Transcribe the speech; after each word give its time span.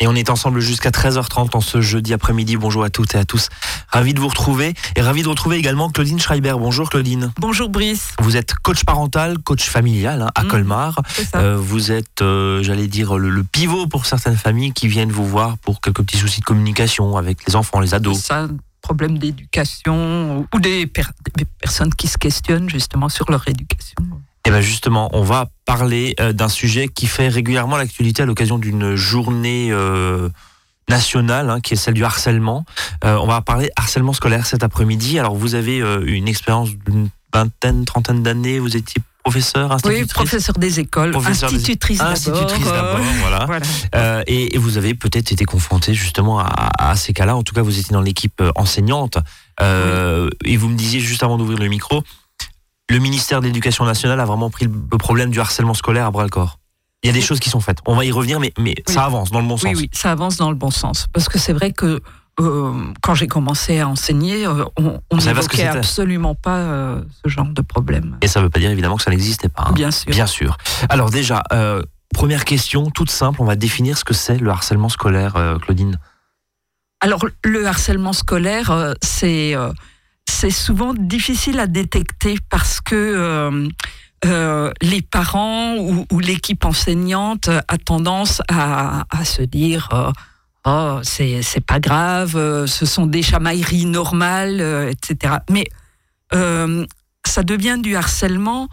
Et 0.00 0.08
on 0.08 0.14
est 0.16 0.28
ensemble 0.28 0.58
jusqu'à 0.58 0.90
13h30 0.90 1.56
en 1.56 1.60
ce 1.60 1.80
jeudi 1.80 2.12
après-midi. 2.12 2.56
Bonjour 2.56 2.82
à 2.82 2.90
toutes 2.90 3.14
et 3.14 3.18
à 3.18 3.24
tous. 3.24 3.48
Ravi 3.88 4.12
de 4.12 4.18
vous 4.18 4.26
retrouver 4.26 4.74
et 4.96 5.00
ravi 5.00 5.22
de 5.22 5.28
retrouver 5.28 5.56
également 5.56 5.88
Claudine 5.88 6.18
Schreiber. 6.18 6.54
Bonjour 6.58 6.90
Claudine. 6.90 7.32
Bonjour 7.38 7.68
Brice. 7.68 8.08
Vous 8.20 8.36
êtes 8.36 8.54
coach 8.56 8.84
parental, 8.84 9.38
coach 9.38 9.62
familial 9.68 10.22
hein, 10.22 10.30
à 10.34 10.42
Mmh, 10.42 10.48
Colmar. 10.48 11.00
Euh, 11.36 11.56
vous 11.56 11.92
êtes, 11.92 12.22
euh, 12.22 12.60
j'allais 12.64 12.88
dire, 12.88 13.16
le, 13.16 13.30
le 13.30 13.44
pivot 13.44 13.86
pour 13.86 14.04
certaines 14.06 14.36
familles 14.36 14.72
qui 14.72 14.88
viennent 14.88 15.12
vous 15.12 15.26
voir 15.26 15.58
pour 15.58 15.80
quelques 15.80 16.02
petits 16.02 16.18
soucis 16.18 16.40
de 16.40 16.44
communication 16.44 17.16
avec 17.16 17.46
les 17.46 17.54
enfants, 17.54 17.78
les 17.78 17.94
ados. 17.94 18.18
ça, 18.18 18.48
problème 18.82 19.16
d'éducation 19.16 20.44
ou 20.52 20.58
des, 20.58 20.88
per- 20.88 21.02
des 21.36 21.44
personnes 21.60 21.94
qui 21.94 22.08
se 22.08 22.18
questionnent 22.18 22.68
justement 22.68 23.08
sur 23.08 23.30
leur 23.30 23.46
éducation. 23.48 23.94
Et 24.46 24.50
bien 24.50 24.60
justement, 24.60 25.08
on 25.12 25.22
va 25.22 25.46
parler 25.64 26.14
euh, 26.20 26.32
d'un 26.32 26.48
sujet 26.48 26.88
qui 26.88 27.06
fait 27.06 27.28
régulièrement 27.28 27.76
l'actualité 27.76 28.22
à 28.22 28.26
l'occasion 28.26 28.58
d'une 28.58 28.94
journée 28.94 29.68
euh, 29.70 30.28
nationale, 30.88 31.48
hein, 31.50 31.60
qui 31.60 31.74
est 31.74 31.76
celle 31.78 31.94
du 31.94 32.04
harcèlement. 32.04 32.64
Euh, 33.04 33.16
on 33.16 33.26
va 33.26 33.40
parler 33.40 33.70
harcèlement 33.76 34.12
scolaire 34.12 34.44
cet 34.46 34.62
après-midi. 34.62 35.18
Alors 35.18 35.34
vous 35.34 35.54
avez 35.54 35.80
euh, 35.80 36.04
une 36.06 36.28
expérience 36.28 36.70
d'une 36.70 37.08
vingtaine, 37.32 37.84
trentaine 37.84 38.22
d'années, 38.22 38.58
vous 38.58 38.76
étiez 38.76 39.00
professeur, 39.24 39.70
Oui, 39.70 39.74
institutrice 40.02 40.12
professeur 40.12 40.58
des 40.58 40.80
écoles, 40.80 41.12
Professeur 41.12 41.48
des- 41.48 41.56
institutrice 41.56 41.96
d'abord. 41.98 42.12
institutrice 42.12 42.64
d'abord, 42.66 42.98
voilà. 43.22 43.44
voilà. 43.46 43.66
Euh, 43.94 44.22
et, 44.26 44.54
et 44.54 44.58
vous 44.58 44.76
avez 44.76 44.92
peut-être 44.92 45.32
été 45.32 45.46
confronté 45.46 45.94
justement 45.94 46.38
à, 46.40 46.68
à 46.90 46.94
ces 46.96 47.14
cas-là. 47.14 47.34
En 47.34 47.42
tout 47.42 47.54
cas, 47.54 47.62
vous 47.62 47.78
étiez 47.78 47.94
dans 47.94 48.02
l'équipe 48.02 48.42
enseignante. 48.56 49.16
Euh, 49.62 50.28
Et 50.44 50.58
vous 50.58 50.68
me 50.68 50.76
disiez 50.76 51.00
juste 51.00 51.22
avant 51.22 51.38
d'ouvrir 51.38 51.58
le 51.58 51.68
micro, 51.68 52.02
le 52.90 52.98
ministère 52.98 53.40
de 53.40 53.46
l'Éducation 53.46 53.84
nationale 53.84 54.20
a 54.20 54.24
vraiment 54.24 54.50
pris 54.50 54.66
le 54.66 54.98
problème 54.98 55.30
du 55.30 55.40
harcèlement 55.40 55.74
scolaire 55.74 56.06
à 56.06 56.10
bras 56.10 56.24
le 56.24 56.28
corps. 56.30 56.58
Il 57.02 57.06
y 57.08 57.10
a 57.10 57.12
des 57.12 57.20
choses 57.20 57.40
qui 57.40 57.50
sont 57.50 57.60
faites. 57.60 57.78
On 57.86 57.94
va 57.94 58.04
y 58.04 58.12
revenir, 58.12 58.40
mais, 58.40 58.52
mais 58.58 58.74
Oui. 58.88 58.94
ça 58.94 59.04
avance 59.04 59.30
dans 59.30 59.40
le 59.40 59.46
bon 59.46 59.56
sens. 59.56 59.64
Oui, 59.70 59.74
oui, 59.76 59.90
ça 59.92 60.10
avance 60.12 60.36
dans 60.36 60.48
le 60.50 60.56
bon 60.56 60.70
sens. 60.70 61.06
Parce 61.12 61.28
que 61.28 61.38
c'est 61.38 61.52
vrai 61.52 61.72
que 61.72 62.00
euh, 62.40 62.72
quand 63.02 63.14
j'ai 63.14 63.26
commencé 63.26 63.78
à 63.80 63.88
enseigner, 63.88 64.46
euh, 64.46 64.64
on 64.78 65.16
n'évoquait 65.18 65.66
absolument 65.66 66.34
pas 66.34 66.56
euh, 66.58 67.02
ce 67.24 67.30
genre 67.30 67.46
de 67.46 67.60
problème. 67.62 68.16
Et 68.22 68.26
ça 68.28 68.40
ne 68.40 68.44
veut 68.44 68.50
pas 68.50 68.58
dire 68.58 68.70
évidemment 68.70 68.96
que 68.96 69.02
ça 69.02 69.10
n'existait 69.10 69.48
pas. 69.50 69.64
hein. 69.68 69.72
Bien 69.72 69.90
sûr. 69.90 70.10
Bien 70.10 70.26
sûr. 70.26 70.56
Alors 70.88 71.10
déjà, 71.10 71.42
euh, 71.52 71.82
première 72.14 72.44
question, 72.44 72.90
toute 72.90 73.10
simple, 73.10 73.40
on 73.42 73.44
va 73.44 73.56
définir 73.56 73.98
ce 73.98 74.04
que 74.04 74.14
c'est 74.14 74.38
le 74.38 74.50
harcèlement 74.50 74.88
scolaire, 74.88 75.34
Claudine. 75.62 75.98
Alors, 77.00 77.26
le 77.44 77.66
harcèlement 77.66 78.14
scolaire, 78.14 78.94
c'est 79.02 79.54
c'est 80.44 80.50
souvent 80.50 80.92
difficile 80.92 81.58
à 81.58 81.66
détecter 81.66 82.36
parce 82.50 82.80
que 82.82 82.94
euh, 82.94 83.68
euh, 84.26 84.72
les 84.82 85.00
parents 85.00 85.76
ou, 85.76 86.20
l'équipe 86.20 86.66
enseignante 86.66 87.48
a 87.48 87.78
tendance 87.78 88.42
à, 88.48 89.04
se 89.24 89.40
dire 89.40 89.88
euh, 89.94 90.12
oh 90.66 91.00
c'est 91.02 91.40
c'est 91.40 91.64
pas 91.64 91.80
grave, 91.80 92.66
ce 92.66 92.84
sont 92.84 93.06
des 93.06 93.22
chamailleries 93.22 93.86
normales, 93.86 94.60
etc. 94.90 95.36
Mais 95.48 95.64
ça 96.30 97.42
devient 97.42 97.78
du 97.80 97.96
harcèlement 97.96 98.68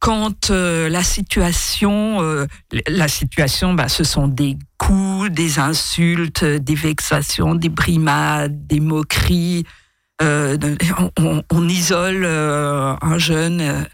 quand 0.00 0.50
la 0.50 1.02
situation, 1.02 2.46
la 2.86 3.08
situation, 3.08 3.72
bah, 3.72 3.88
ce 3.88 4.04
sont 4.04 4.28
des 4.28 4.58
coups, 4.76 5.30
des 5.30 5.58
insultes, 5.58 6.44
des 6.44 6.74
vexations, 6.74 7.54
des 7.54 7.70
brimades, 7.70 8.66
des 8.66 8.80
moqueries. 8.80 9.64
Euh, 10.22 10.56
on, 11.50 11.68
isole 11.68 12.24
euh, 12.24 12.94
un 13.00 13.18
jeune. 13.18 13.86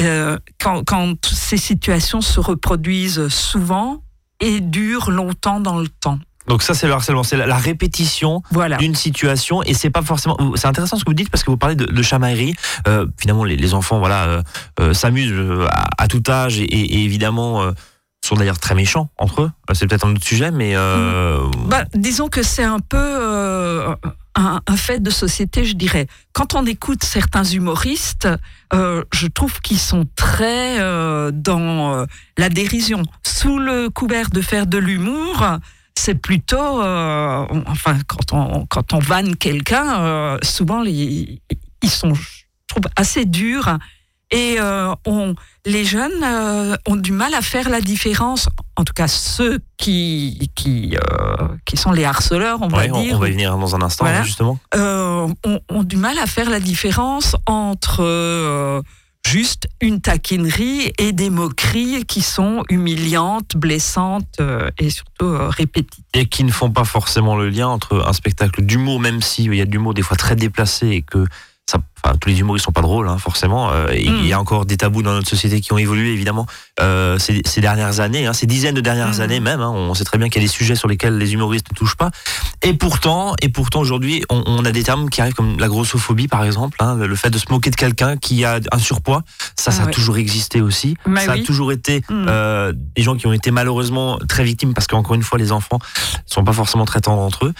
euh, 0.00 0.38
quand, 0.60 0.84
quand 0.84 1.14
ces 1.26 1.56
situations 1.56 2.20
se 2.20 2.38
reproduisent 2.40 3.28
souvent 3.28 4.02
et 4.40 4.60
durent 4.60 5.10
longtemps 5.10 5.60
dans 5.60 5.78
le 5.78 5.88
temps. 5.88 6.18
Donc 6.46 6.62
ça, 6.62 6.74
c'est 6.74 6.86
le 6.86 6.92
harcèlement, 6.92 7.24
c'est 7.24 7.36
la, 7.38 7.46
la 7.46 7.56
répétition 7.56 8.42
Voilà. 8.52 8.76
d'une 8.76 8.94
situation 8.94 9.62
et 9.64 9.74
c'est 9.74 9.90
pas 9.90 10.02
forcément 10.02 10.36
c'est 10.54 10.66
intéressant 10.68 10.96
ce 10.96 11.04
que 11.04 11.10
vous 11.10 11.14
dites 11.14 11.30
parce 11.30 11.42
que 11.42 11.50
vous 11.50 11.56
parlez 11.56 11.74
de, 11.74 11.86
de 11.86 12.02
chamaillerie 12.02 12.54
Euh, 12.86 13.06
finalement 13.18 13.42
les, 13.42 13.56
les 13.56 13.74
enfants 13.74 13.98
voilà 13.98 14.42
euh, 14.78 14.92
s'amusent 14.94 15.34
à, 15.70 15.88
à 15.98 16.06
tout 16.06 16.22
âge 16.28 16.60
et, 16.60 16.64
et 16.64 17.02
évidemment 17.04 17.62
euh, 17.62 17.72
sont 18.24 18.36
d'ailleurs 18.36 18.60
très 18.60 18.76
méchants 18.76 19.08
entre 19.18 19.42
eux 19.42 19.50
c'est 19.72 19.88
peut-être 19.88 20.06
un 20.06 20.12
autre 20.12 20.22
sujet 20.24 20.52
mais 20.52 20.74
Bah, 21.66 21.84
disons 21.94 22.28
que 22.28 22.42
c'est 22.44 22.62
un 22.64 22.78
peu 22.78 23.96
un, 24.36 24.76
fait 24.76 25.00
de 25.00 25.10
société, 25.10 25.64
je 25.64 25.74
dirais. 25.74 26.06
Quand 26.32 26.54
on 26.54 26.66
écoute 26.66 27.02
certains 27.02 27.44
humoristes, 27.44 28.28
euh, 28.72 29.02
je 29.12 29.26
trouve 29.26 29.60
qu'ils 29.60 29.78
sont 29.78 30.06
très 30.14 30.78
euh, 30.78 31.30
dans 31.32 31.94
euh, 31.94 32.06
la 32.36 32.48
dérision. 32.48 33.02
Sous 33.22 33.58
le 33.58 33.88
couvert 33.88 34.30
de 34.30 34.40
faire 34.40 34.66
de 34.66 34.78
l'humour, 34.78 35.44
c'est 35.98 36.14
plutôt, 36.14 36.80
enfin, 36.82 37.98
quand 38.06 38.32
on, 38.32 38.66
quand 38.66 38.92
on 38.92 38.98
vanne 38.98 39.34
quelqu'un, 39.36 40.36
souvent 40.42 40.84
ils 40.84 41.40
sont, 41.84 42.12
je 42.12 42.44
trouve, 42.68 42.84
assez 42.96 43.24
durs. 43.24 43.78
Et 44.32 44.56
euh, 44.58 44.92
on, 45.06 45.34
les 45.64 45.84
jeunes 45.84 46.22
euh, 46.24 46.76
ont 46.88 46.96
du 46.96 47.12
mal 47.12 47.32
à 47.34 47.42
faire 47.42 47.68
la 47.70 47.80
différence, 47.80 48.48
en 48.74 48.82
tout 48.84 48.92
cas 48.92 49.06
ceux 49.06 49.60
qui, 49.76 50.50
qui, 50.56 50.96
euh, 50.96 51.48
qui 51.64 51.76
sont 51.76 51.92
les 51.92 52.04
harceleurs, 52.04 52.58
on 52.60 52.68
ouais, 52.70 52.88
va 52.88 52.94
on, 52.96 53.02
dire, 53.02 53.16
on 53.16 53.20
va 53.20 53.28
y 53.28 53.32
venir 53.32 53.56
dans 53.56 53.76
un 53.76 53.82
instant 53.82 54.04
Voilà. 54.04 54.22
justement 54.24 54.58
ont, 54.74 55.34
ont 55.68 55.82
du 55.84 55.96
mal 55.96 56.18
à 56.18 56.26
faire 56.26 56.50
la 56.50 56.58
différence 56.58 57.36
entre 57.46 58.82
juste 59.26 59.68
une 59.80 60.00
taquinerie 60.00 60.92
et 60.98 61.12
des 61.12 61.30
moqueries 61.30 62.04
qui 62.04 62.22
sont 62.22 62.62
humiliantes, 62.68 63.56
blessantes 63.56 64.36
euh, 64.40 64.70
et 64.78 64.90
surtout 64.90 65.24
euh, 65.24 65.48
répétitives. 65.48 66.04
et 66.14 66.26
qui 66.26 66.44
ne 66.44 66.52
font 66.52 66.70
pas 66.70 66.84
forcément 66.84 67.36
le 67.36 67.48
lien 67.48 67.66
entre 67.68 68.04
un 68.06 68.12
spectacle 68.12 68.62
d'humour 68.62 69.00
même 69.00 69.22
si 69.22 69.44
il 69.44 69.54
y 69.54 69.60
a 69.60 69.64
de 69.64 69.70
l'humour 69.72 69.94
des 69.94 70.02
fois 70.02 70.16
très 70.16 70.36
déplacé 70.36 70.88
et 70.88 71.02
que 71.02 71.26
ça, 71.68 71.78
enfin, 72.04 72.16
tous 72.20 72.28
les 72.28 72.38
humours 72.38 72.56
ils 72.56 72.60
sont 72.60 72.70
pas 72.70 72.80
drôles 72.82 73.08
hein, 73.08 73.18
forcément 73.18 73.70
Euh, 73.72 73.92
il 73.92 74.24
y 74.26 74.32
a 74.32 74.38
encore 74.40 74.66
des 74.66 74.76
tabous 74.76 75.02
dans 75.02 75.12
notre 75.12 75.28
société 75.28 75.60
qui 75.60 75.72
ont 75.72 75.78
évolué 75.78 76.12
évidemment 76.12 76.46
euh, 76.80 77.18
ces, 77.18 77.42
ces 77.44 77.60
dernières 77.60 77.98
années 77.98 78.26
hein, 78.26 78.32
ces 78.32 78.46
dizaines 78.46 78.74
de 78.76 78.80
dernières 78.80 79.16
Mm. 79.16 79.20
années 79.20 79.40
même 79.40 79.60
hein. 79.60 79.70
on 79.70 79.92
sait 79.94 80.04
très 80.04 80.16
bien 80.18 80.28
qu'il 80.28 80.40
y 80.40 80.44
a 80.44 80.48
des 80.48 80.52
sujets 80.52 80.76
sur 80.76 80.86
lesquels 80.88 81.18
les 81.18 81.32
humoristes 81.34 81.66
ne 81.72 81.76
touchent 81.76 81.96
pas 81.96 82.10
et 82.62 82.72
pourtant 82.74 83.34
et 83.42 83.48
pourtant 83.48 83.80
aujourd'hui 83.80 84.22
on, 84.30 84.42
on 84.46 84.64
a 84.64 84.70
des 84.70 84.84
termes 84.84 85.10
qui 85.10 85.20
arrivent 85.20 85.34
comme 85.34 85.58
la 85.58 85.66
grossophobie 85.66 86.28
par 86.28 86.44
exemple 86.44 86.78
le, 86.96 87.16
fait 87.16 87.30
de 87.30 87.38
se 87.38 87.46
moquer 87.50 87.70
de 87.70 87.76
quelqu'un 87.76 88.16
qui 88.16 88.44
a 88.44 88.60
un 88.70 88.78
surpoids 88.78 89.22
ça 89.56 89.72
ça 89.72 89.82
a 89.84 89.86
toujours 89.88 90.18
existé 90.18 90.60
aussi 90.60 90.96
Mais 91.06 91.24
ça 91.24 91.32
a 91.32 91.38
toujours 91.38 91.72
été 91.72 91.96
Mm. 92.08 92.26
euh, 92.28 92.72
des 92.94 93.02
gens 93.02 93.16
qui 93.16 93.26
ont 93.26 93.32
été 93.32 93.50
malheureusement 93.50 94.18
très 94.28 94.44
victimes 94.44 94.74
parce 94.74 94.86
qu'encore 94.86 95.14
une 95.14 95.22
fois 95.22 95.38
les 95.38 95.50
enfants 95.50 95.78
sont 96.26 96.44
pas 96.44 96.52
forcément 96.52 96.84
très 96.84 97.00
tendres 97.00 97.22
entre 97.22 97.46
eux. 97.46 97.54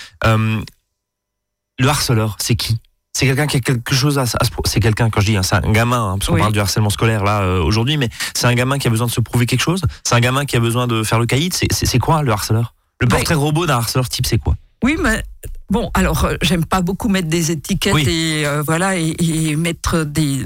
Le 1.78 1.88
harceleur, 1.88 2.36
c'est 2.40 2.54
qui? 2.56 2.78
C'est 3.18 3.24
quelqu'un 3.24 3.46
qui 3.46 3.56
a 3.56 3.60
quelque 3.60 3.94
chose 3.94 4.18
à, 4.18 4.26
c'est 4.66 4.78
quelqu'un 4.80 5.08
quand 5.08 5.22
je 5.22 5.26
dis 5.26 5.36
hein, 5.38 5.42
c'est 5.42 5.54
un 5.56 5.72
gamin 5.72 6.10
hein, 6.12 6.18
parce 6.18 6.26
qu'on 6.28 6.34
Oui. 6.34 6.40
parle 6.40 6.52
du 6.52 6.60
harcèlement 6.60 6.90
scolaire 6.90 7.24
là 7.24 7.40
euh, 7.40 7.62
aujourd'hui 7.62 7.96
mais 7.96 8.10
c'est 8.34 8.46
un 8.46 8.52
gamin 8.54 8.76
qui 8.78 8.88
a 8.88 8.90
besoin 8.90 9.06
de 9.06 9.10
se 9.12 9.22
prouver 9.22 9.46
quelque 9.46 9.62
chose, 9.62 9.80
c'est 10.04 10.14
un 10.14 10.20
gamin 10.20 10.44
qui 10.44 10.54
a 10.54 10.60
besoin 10.60 10.86
de 10.86 11.02
faire 11.02 11.18
le 11.18 11.24
caïd, 11.24 11.54
c'est 11.54 11.98
quoi 11.98 12.22
le 12.22 12.30
harceleur? 12.30 12.74
Le 13.00 13.06
Oui. 13.06 13.10
portrait 13.12 13.34
robot 13.34 13.64
d'un 13.64 13.76
harceleur 13.76 14.06
type 14.10 14.26
c'est 14.26 14.36
quoi? 14.36 14.54
Oui, 14.84 14.96
mais 15.02 15.22
bon, 15.70 15.90
alors 15.94 16.26
euh, 16.26 16.34
j'aime 16.42 16.66
pas 16.66 16.82
beaucoup 16.82 17.08
mettre 17.08 17.28
des 17.28 17.50
étiquettes 17.50 17.94
Oui. 17.94 18.06
et 18.06 18.46
euh, 18.46 18.60
voilà 18.62 18.98
et, 18.98 19.16
et 19.18 19.56
mettre 19.56 20.04
des 20.04 20.44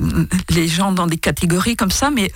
les 0.50 0.69
gens 0.69 0.92
dans 0.92 1.09
des 1.09 1.19
catégories 1.19 1.75
comme 1.75 1.91
ça, 1.91 2.10
mais 2.12 2.30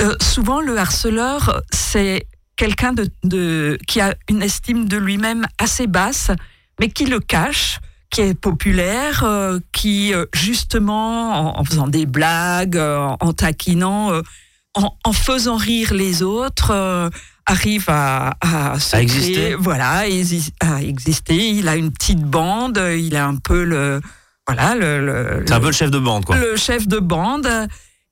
euh, 0.00 0.16
souvent 0.20 0.60
le 0.60 0.76
harceleur 0.76 1.62
c'est 1.70 2.26
quelqu'un 2.56 2.92
de, 2.92 3.08
de 3.22 3.78
qui 3.86 4.00
a 4.00 4.16
une 4.28 4.42
estime 4.42 4.88
de 4.88 4.96
lui-même 4.96 5.46
assez 5.58 5.86
basse, 5.86 6.32
mais 6.80 6.88
qui 6.88 7.06
le 7.06 7.20
cache 7.20 7.78
qui 8.10 8.20
est 8.22 8.34
populaire, 8.34 9.24
euh, 9.24 9.58
qui 9.72 10.14
euh, 10.14 10.26
justement 10.34 11.56
en, 11.56 11.60
en 11.60 11.64
faisant 11.64 11.88
des 11.88 12.06
blagues, 12.06 12.76
euh, 12.76 13.08
en 13.20 13.32
taquinant, 13.32 14.12
en, 14.74 14.94
en 15.04 15.12
faisant 15.12 15.56
rire 15.56 15.92
les 15.94 16.22
autres, 16.22 17.10
arrive 17.46 17.84
à, 17.88 18.36
à, 18.40 18.78
se 18.80 18.96
À 18.96 19.02
exister. 19.02 19.32
créer- 19.34 19.54
voilà, 19.54 20.04
à 20.60 20.82
exister. 20.82 21.36
Il 21.50 21.68
a 21.68 21.76
une 21.76 21.92
petite 21.92 22.20
bande, 22.22 22.80
il 22.96 23.16
a 23.16 23.26
un 23.26 23.36
peu 23.36 23.64
le, 23.64 24.00
voilà, 24.46 24.74
le, 24.74 25.04
le- 25.04 25.44
C'est 25.46 25.54
un 25.54 25.60
peu 25.60 25.66
le 25.66 25.72
chef 25.72 25.90
de 25.90 25.98
bande 25.98 26.24
quoi. 26.24 26.36
le 26.36 26.56
chef 26.56 26.86
de 26.88 26.98
bande. 26.98 27.48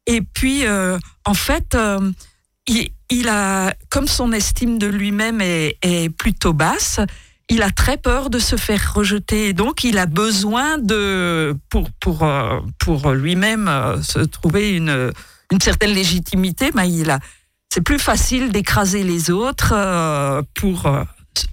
Et 0.06 0.20
puis, 0.20 0.66
euh, 0.66 0.98
en 1.24 1.34
fait, 1.34 1.74
euh, 1.74 2.10
il, 2.66 2.90
il 3.10 3.28
a, 3.28 3.74
comme 3.90 4.06
son 4.06 4.32
estime 4.32 4.78
de 4.78 4.86
lui-même 4.86 5.40
est, 5.40 5.78
est 5.82 6.10
plutôt 6.10 6.52
basse, 6.52 7.00
il 7.50 7.62
a 7.62 7.70
très 7.70 7.96
peur 7.98 8.30
de 8.30 8.38
se 8.38 8.56
faire 8.56 8.94
rejeter. 8.94 9.48
Et 9.48 9.52
donc, 9.52 9.84
il 9.84 9.98
a 9.98 10.06
besoin 10.06 10.78
de, 10.78 11.54
pour, 11.70 11.90
pour, 12.00 12.22
euh, 12.22 12.60
pour 12.78 13.12
lui-même 13.12 13.68
euh, 13.68 14.00
se 14.02 14.20
trouver 14.20 14.72
une, 14.76 15.12
une 15.52 15.60
certaine 15.60 15.90
légitimité, 15.92 16.70
mais 16.74 16.90
il 16.90 17.10
a, 17.10 17.18
c'est 17.72 17.82
plus 17.82 17.98
facile 17.98 18.50
d'écraser 18.52 19.02
les 19.02 19.30
autres 19.30 19.72
euh, 19.76 20.42
pour 20.54 20.86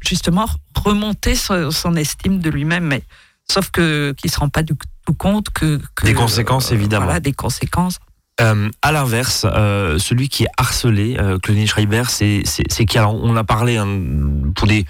justement 0.05 0.45
remonter 0.75 1.35
son, 1.35 1.71
estime 1.95 2.39
de 2.39 2.49
lui-même. 2.49 2.85
Mais 2.85 3.03
sauf 3.51 3.69
que 3.71 4.13
qu'il 4.17 4.31
se 4.31 4.39
rend 4.39 4.49
pas 4.49 4.63
du 4.63 4.73
tout 5.05 5.13
compte 5.13 5.49
que, 5.49 5.79
que 5.95 6.05
Des 6.05 6.13
conséquences, 6.13 6.71
évidemment. 6.71 7.05
Voilà, 7.05 7.19
des 7.19 7.33
conséquences. 7.33 7.97
Euh, 8.39 8.69
à 8.81 8.91
l'inverse, 8.91 9.45
euh, 9.45 9.99
celui 9.99 10.29
qui 10.29 10.43
est 10.43 10.49
harcelé, 10.57 11.17
euh, 11.19 11.37
Claudine 11.37 11.67
Schreiber, 11.67 12.03
c'est 12.07 12.43
c'est- 12.45 12.63
c'est 12.71 12.85
qui 12.85 12.97
Alors, 12.97 13.13
on 13.15 13.43
parlé 13.43 13.77
hein, 13.77 13.87
pour 14.55 14.67
des 14.67 14.85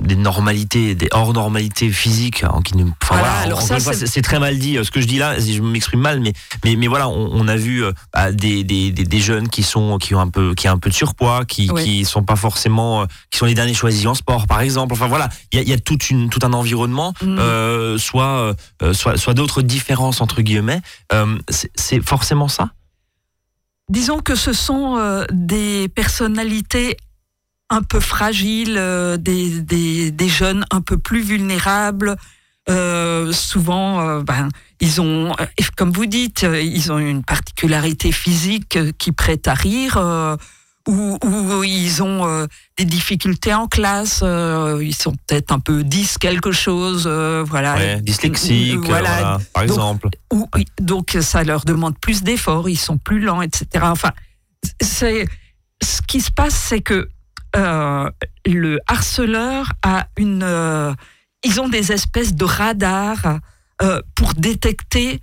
des 0.00 0.16
normalités, 0.16 0.94
des 0.94 1.08
hors 1.12 1.32
normalités 1.32 1.90
physiques, 1.90 2.44
hein, 2.44 2.60
qui 2.64 2.76
ne, 2.76 2.84
enfin 3.02 3.16
Voilà, 3.18 3.54
voilà, 3.54 3.80
c'est- 3.94 4.22
très 4.22 4.38
mal 4.38 4.58
dit 4.58 4.78
euh, 4.78 4.84
ce 4.84 4.90
que 4.90 5.00
je 5.00 5.06
dis 5.06 5.18
là, 5.18 5.38
je 5.38 5.60
m'exprime 5.60 6.00
mal, 6.00 6.20
mais 6.20 6.32
mais 6.64 6.76
mais 6.76 6.86
voilà, 6.86 7.08
on, 7.08 7.30
on 7.32 7.48
a 7.48 7.56
vu 7.56 7.82
euh, 7.84 7.92
bah, 8.12 8.30
des, 8.32 8.62
des, 8.64 8.90
des 8.92 9.04
des 9.04 9.20
jeunes 9.20 9.48
qui 9.48 9.62
sont 9.62 9.98
qui 9.98 10.14
ont 10.14 10.20
un 10.20 10.28
peu 10.28 10.54
qui 10.54 10.68
ont 10.68 10.72
un 10.72 10.78
peu 10.78 10.90
de 10.90 10.94
surpoids, 10.94 11.44
qui 11.44 11.70
Oui. 11.72 11.84
qui 11.84 12.04
sont 12.04 12.22
pas 12.22 12.36
forcément 12.36 13.02
euh, 13.02 13.06
qui 13.30 13.38
sont 13.38 13.46
les 13.46 13.54
derniers 13.54 13.74
choisis 13.74 14.06
en 14.06 14.14
sport 14.14 14.46
par 14.46 14.60
exemple. 14.60 14.92
Enfin 14.92 15.08
voilà, 15.08 15.28
il 15.52 15.56
y 15.56 15.58
a, 15.60 15.62
il 15.62 15.68
y 15.68 15.72
a 15.72 15.78
toute 15.78 16.10
une 16.10 16.28
tout 16.30 16.40
un 16.42 16.52
environnement, 16.52 17.12
Mm. 17.22 17.38
euh, 17.38 17.98
soit 17.98 18.54
euh, 18.82 18.92
soit 18.94 19.16
soit 19.16 19.34
d'autres 19.34 19.62
différences 19.62 20.20
entre 20.20 20.42
guillemets. 20.42 20.80
Euh, 21.12 21.38
c'est 21.74 22.00
forcément 22.04 22.48
ça? 22.48 22.70
Disons 23.90 24.18
que 24.18 24.34
ce 24.34 24.52
sont 24.52 25.24
des 25.32 25.88
personnalités 25.88 26.96
un 27.70 27.82
peu 27.82 28.00
fragiles, 28.00 28.76
euh, 28.78 29.16
des, 29.16 29.60
des, 29.60 30.10
des 30.10 30.28
jeunes 30.28 30.64
un 30.70 30.80
peu 30.80 30.98
plus 30.98 31.20
vulnérables. 31.22 32.16
Euh, 32.70 33.32
souvent, 33.32 34.00
euh, 34.00 34.22
ben, 34.22 34.48
ils 34.80 35.00
ont, 35.00 35.34
comme 35.76 35.90
vous 35.90 36.06
dites, 36.06 36.42
ils 36.42 36.92
ont 36.92 36.98
une 36.98 37.24
particularité 37.24 38.12
physique 38.12 38.78
qui 38.98 39.12
prête 39.12 39.48
à 39.48 39.54
rire, 39.54 39.98
ou, 40.88 41.18
ils 41.64 42.02
ont 42.02 42.26
euh, 42.26 42.46
des 42.78 42.86
difficultés 42.86 43.52
en 43.52 43.68
classe, 43.68 44.20
euh, 44.22 44.80
ils 44.82 44.94
sont 44.94 45.12
peut-être 45.26 45.52
un 45.52 45.60
peu 45.60 45.84
10 45.84 46.16
quelque 46.18 46.50
chose, 46.50 47.04
euh, 47.06 47.44
voilà. 47.46 47.74
Ouais, 47.74 48.00
dyslexique, 48.00 48.78
Voilà. 48.84 49.10
voilà, 49.10 49.38
par 49.52 49.64
Donc, 49.66 49.72
exemple. 49.72 50.08
Donc 50.80 51.16
ça 51.20 51.44
leur 51.44 51.64
demande 51.64 51.98
plus 51.98 52.22
d'efforts, 52.22 52.68
ils 52.70 52.76
sont 52.78 52.96
plus 52.96 53.20
lents, 53.20 53.42
etc. 53.42 53.66
Enfin, 53.82 54.12
c'est 54.80 55.26
ce 55.82 56.00
qui 56.06 56.20
se 56.22 56.30
passe, 56.30 56.54
c'est 56.54 56.80
que 56.80 57.08
euh, 57.56 58.10
le 58.46 58.78
harceleur 58.86 59.72
a 59.82 60.06
une, 60.16 60.42
euh, 60.42 60.92
ils 61.44 61.60
ont 61.60 61.68
des 61.68 61.92
espèces 61.92 62.34
de 62.34 62.44
radars 62.44 63.38
euh, 63.82 64.00
pour 64.14 64.34
détecter 64.34 65.20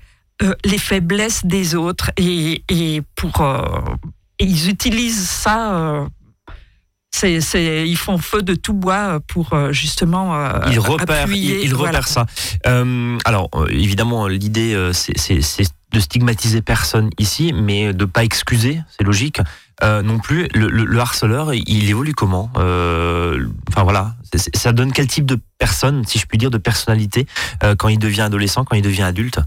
les 0.65 0.77
faiblesses 0.77 1.45
des 1.45 1.75
autres 1.75 2.11
et, 2.17 2.63
et 2.67 3.01
pour 3.15 3.41
et 4.37 4.43
ils 4.43 4.69
utilisent 4.69 5.29
ça. 5.29 6.07
c'est, 7.13 7.87
ils 7.87 7.95
font 7.95 8.17
feu 8.17 8.41
de 8.41 8.53
tout 8.53 8.73
bois 8.73 9.21
pour 9.27 9.55
justement 9.71 10.35
euh, 10.35 10.59
il 10.71 10.79
repère, 10.79 11.23
appuyer, 11.23 11.61
il, 11.61 11.67
il 11.67 11.73
voilà. 11.73 11.99
repère 11.99 12.07
ça. 12.09 12.25
Euh, 12.67 13.17
alors, 13.23 13.49
évidemment, 13.69 14.27
l'idée, 14.27 14.91
c'est 14.91 15.39
de 15.95 15.99
stigmatiser 16.01 16.61
personne 16.61 17.09
ici, 17.17 17.53
mais 17.53 17.93
de 17.93 18.03
pas 18.05 18.23
excuser, 18.25 18.81
c'est 18.97 19.05
logique. 19.05 19.39
Euh, 19.81 20.01
non 20.01 20.19
plus, 20.19 20.47
le, 20.53 20.67
le- 20.67 20.83
le 20.85 20.99
harceleur, 20.99 21.53
il 21.53 21.89
évolue 21.89 22.13
comment 22.13 22.51
Euh, 22.57 23.47
Enfin 23.69 23.83
voilà, 23.83 24.15
ça 24.53 24.73
donne 24.73 24.91
quel 24.91 25.07
type 25.07 25.25
de 25.25 25.39
personne, 25.57 26.03
si 26.05 26.19
je 26.19 26.25
puis 26.25 26.37
dire, 26.37 26.51
de 26.51 26.57
personnalité 26.57 27.27
euh, 27.63 27.75
quand 27.75 27.87
il 27.87 27.97
devient 27.99 28.21
adolescent, 28.21 28.65
quand 28.65 28.75
il 28.75 28.81
devient 28.81 29.03
adulte? 29.03 29.39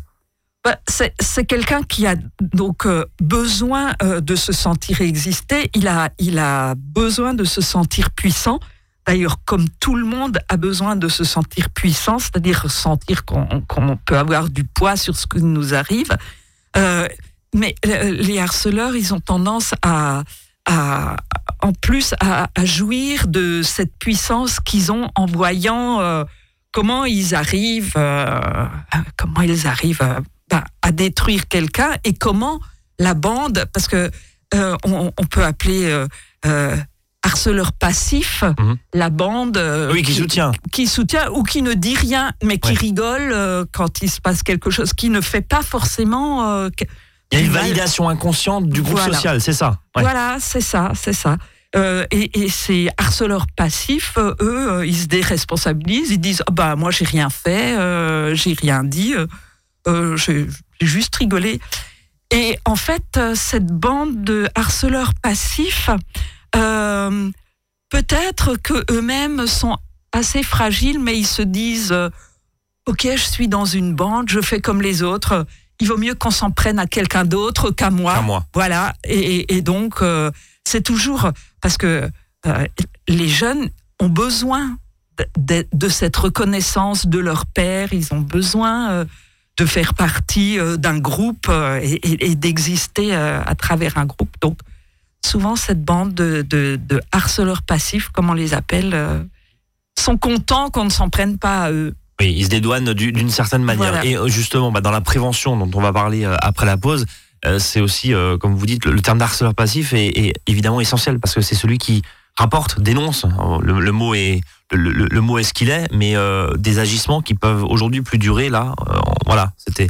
Bah, 0.64 0.76
c'est 0.88 1.44
quelqu'un 1.46 1.82
qui 1.82 2.06
a 2.06 2.14
donc 2.40 2.86
besoin 3.22 3.92
de 4.02 4.34
se 4.36 4.52
sentir 4.52 5.00
exister. 5.02 5.70
Il 5.74 5.86
a, 5.86 6.10
il 6.18 6.38
a 6.38 6.74
besoin 6.76 7.32
de 7.34 7.44
se 7.44 7.60
sentir 7.60 8.10
puissant. 8.10 8.58
D'ailleurs, 9.08 9.42
comme 9.46 9.64
tout 9.80 9.94
le 9.94 10.04
monde 10.04 10.38
a 10.50 10.58
besoin 10.58 10.94
de 10.94 11.08
se 11.08 11.24
sentir 11.24 11.70
puissant, 11.70 12.18
c'est-à-dire 12.18 12.70
sentir 12.70 13.24
qu'on 13.24 13.62
qu'on 13.66 13.96
peut 13.96 14.18
avoir 14.18 14.50
du 14.50 14.64
poids 14.64 14.96
sur 14.96 15.16
ce 15.16 15.26
qui 15.26 15.42
nous 15.42 15.72
arrive. 15.72 16.10
Euh, 16.76 17.08
mais 17.54 17.74
euh, 17.86 18.10
les 18.10 18.38
harceleurs, 18.38 18.94
ils 18.94 19.14
ont 19.14 19.20
tendance 19.20 19.72
à, 19.80 20.24
en 21.62 21.72
plus, 21.72 22.14
à, 22.20 22.50
jouir 22.64 23.28
de 23.28 23.62
cette 23.62 23.96
puissance 23.98 24.60
qu'ils 24.60 24.92
ont 24.92 25.10
en 25.14 25.24
voyant 25.24 26.02
euh, 26.02 26.24
comment 26.70 27.06
ils 27.06 27.34
arrivent, 27.34 27.94
comment 29.16 29.40
ils 29.40 29.66
arrivent 29.66 30.22
ben, 30.50 30.64
à 30.82 30.92
détruire 30.92 31.48
quelqu'un 31.48 31.92
et 32.04 32.12
comment 32.12 32.60
la 32.98 33.14
bande, 33.14 33.64
parce 33.72 33.88
euh, 33.94 34.76
on, 34.84 35.10
peut 35.30 35.44
appeler 35.44 36.04
harceleur 37.28 37.72
passif 37.72 38.42
Mhm. 38.58 38.76
la 38.94 39.10
bande 39.10 39.56
euh, 39.56 39.92
Oui, 39.92 40.02
qui 40.02 40.14
soutient. 40.14 40.50
qui 40.72 40.86
soutient 40.86 41.30
ou 41.30 41.42
qui 41.42 41.62
ne 41.62 41.74
dit 41.74 41.94
rien, 41.96 42.32
mais 42.42 42.58
qui 42.58 42.70
Ouais. 42.72 42.78
rigole 42.78 43.30
euh, 43.32 43.64
quand 43.72 44.02
il 44.02 44.10
se 44.10 44.20
passe 44.20 44.42
quelque 44.42 44.70
chose, 44.70 44.92
qui 44.94 45.08
ne 45.10 45.20
fait 45.20 45.42
pas 45.54 45.62
forcément. 45.62 46.48
euh, 46.50 46.68
Il 47.30 47.38
y 47.38 47.42
a 47.42 47.44
une 47.44 47.52
validation 47.52 48.08
inconsciente 48.08 48.68
du 48.68 48.80
groupe 48.82 48.96
Voilà. 48.98 49.12
social, 49.14 49.40
c'est 49.40 49.52
ça 49.52 49.78
Ouais. 49.94 50.02
Voilà, 50.02 50.38
c'est 50.40 50.62
ça, 50.62 50.92
c'est 50.94 51.12
ça. 51.12 51.36
Euh, 51.76 52.06
et, 52.10 52.40
et 52.40 52.48
ces 52.48 52.88
harceleurs 52.96 53.46
passifs, 53.54 54.14
euh, 54.16 54.34
eux, 54.40 54.72
euh, 54.72 54.86
ils 54.86 54.96
se 54.96 55.06
déresponsabilisent, 55.06 56.10
ils 56.10 56.18
disent 56.18 56.42
ah 56.48 56.50
bah 56.50 56.76
moi 56.76 56.90
j'ai 56.90 57.04
rien 57.04 57.28
fait, 57.28 57.76
j'ai 58.34 58.54
rien 58.54 58.82
dit, 58.84 59.12
j'ai 60.16 60.46
juste 60.80 61.14
rigolé. 61.16 61.60
Et 62.30 62.58
en 62.64 62.76
fait, 62.76 63.18
cette 63.34 63.66
bande 63.66 64.22
de 64.22 64.48
harceleurs 64.54 65.12
passifs, 65.22 65.90
euh, 66.56 67.30
peut-être 67.90 68.56
que 68.56 68.84
eux-mêmes 68.92 69.46
sont 69.46 69.76
assez 70.12 70.42
fragiles, 70.42 70.98
mais 70.98 71.16
ils 71.18 71.26
se 71.26 71.42
disent 71.42 71.92
euh, 71.92 72.08
ok, 72.86 73.06
je 73.16 73.22
suis 73.24 73.48
dans 73.48 73.64
une 73.64 73.94
bande, 73.94 74.28
je 74.30 74.40
fais 74.40 74.60
comme 74.60 74.82
les 74.82 75.02
autres. 75.02 75.46
Il 75.80 75.86
vaut 75.88 75.96
mieux 75.98 76.14
qu'on 76.14 76.30
s'en 76.30 76.50
prenne 76.50 76.78
à 76.78 76.86
quelqu'un 76.86 77.24
d'autre 77.24 77.70
qu'à 77.70 77.90
moi. 77.90 78.14
Pas 78.14 78.20
moi. 78.22 78.46
Voilà, 78.54 78.94
et, 79.04 79.60
donc 79.62 80.02
euh, 80.02 80.30
c'est 80.66 80.82
toujours 80.82 81.30
parce 81.60 81.76
que 81.76 82.08
euh, 82.46 82.66
les 83.06 83.28
jeunes 83.28 83.70
ont 84.00 84.08
besoin 84.08 84.76
de, 85.36 85.88
cette 85.88 86.16
reconnaissance 86.16 87.06
de 87.06 87.18
leur 87.18 87.46
père, 87.46 87.92
ils 87.92 88.12
ont 88.14 88.20
besoin 88.20 89.06
de 89.56 89.66
faire 89.66 89.94
partie 89.94 90.56
d'un 90.78 90.98
groupe 90.98 91.48
et, 91.82 91.94
et- 91.94 92.30
et 92.30 92.34
d'exister 92.36 93.12
à 93.14 93.54
travers 93.56 93.98
un 93.98 94.04
groupe. 94.06 94.34
Donc 94.40 94.58
souvent 95.24 95.56
cette 95.56 95.84
bande 95.84 96.14
de, 96.14 96.42
de- 96.42 96.78
de 96.80 97.00
harceleurs 97.12 97.62
passifs, 97.62 98.08
comme 98.10 98.30
on 98.30 98.34
les 98.34 98.54
appelle, 98.54 98.92
euh, 98.94 99.22
sont 99.98 100.16
contents 100.16 100.70
qu'on 100.70 100.84
ne 100.84 100.90
s'en 100.90 101.08
prenne 101.08 101.38
pas 101.38 101.64
à 101.64 101.70
eux. 101.72 101.94
Oui, 102.20 102.34
ils 102.36 102.44
se 102.44 102.48
dédouanent 102.50 102.94
du- 102.94 103.12
d'une 103.12 103.30
certaine 103.30 103.62
manière. 103.62 103.88
Voilà. 103.92 104.04
Et 104.04 104.16
euh, 104.16 104.28
justement, 104.28 104.72
bah, 104.72 104.80
dans 104.80 104.90
la 104.90 105.00
prévention 105.00 105.56
dont 105.56 105.70
on 105.78 105.82
va 105.82 105.92
parler 105.92 106.24
euh, 106.24 106.34
après 106.40 106.66
la 106.66 106.76
pause, 106.76 107.06
euh, 107.46 107.58
c'est 107.58 107.80
aussi, 107.80 108.12
euh, 108.14 108.36
comme 108.38 108.54
vous 108.56 108.66
dites, 108.66 108.84
le, 108.84 108.92
le 108.92 109.00
terme 109.00 109.18
d'harceleur 109.18 109.54
passif 109.54 109.92
est, 109.92 110.08
est 110.18 110.34
évidemment 110.46 110.80
essentiel 110.80 111.20
parce 111.20 111.34
que 111.34 111.40
c'est 111.40 111.54
celui 111.54 111.78
qui 111.78 112.02
rapporte, 112.36 112.80
dénonce. 112.80 113.24
Alors, 113.24 113.60
Le, 113.62 113.80
le 113.80 113.92
mot 113.92 114.14
est 114.14 114.40
le, 114.70 115.20
mot 115.20 115.38
est 115.38 115.44
ce 115.44 115.54
qu'il 115.54 115.70
est, 115.70 115.88
mais 115.94 116.14
euh, 116.16 116.52
des 116.56 116.78
agissements 116.78 117.22
qui 117.22 117.32
peuvent 117.34 117.64
aujourd'hui 117.64 118.02
plus 118.02 118.18
durer. 118.18 118.50
Là, 118.50 118.74
voilà, 119.24 119.52
c'était 119.56 119.88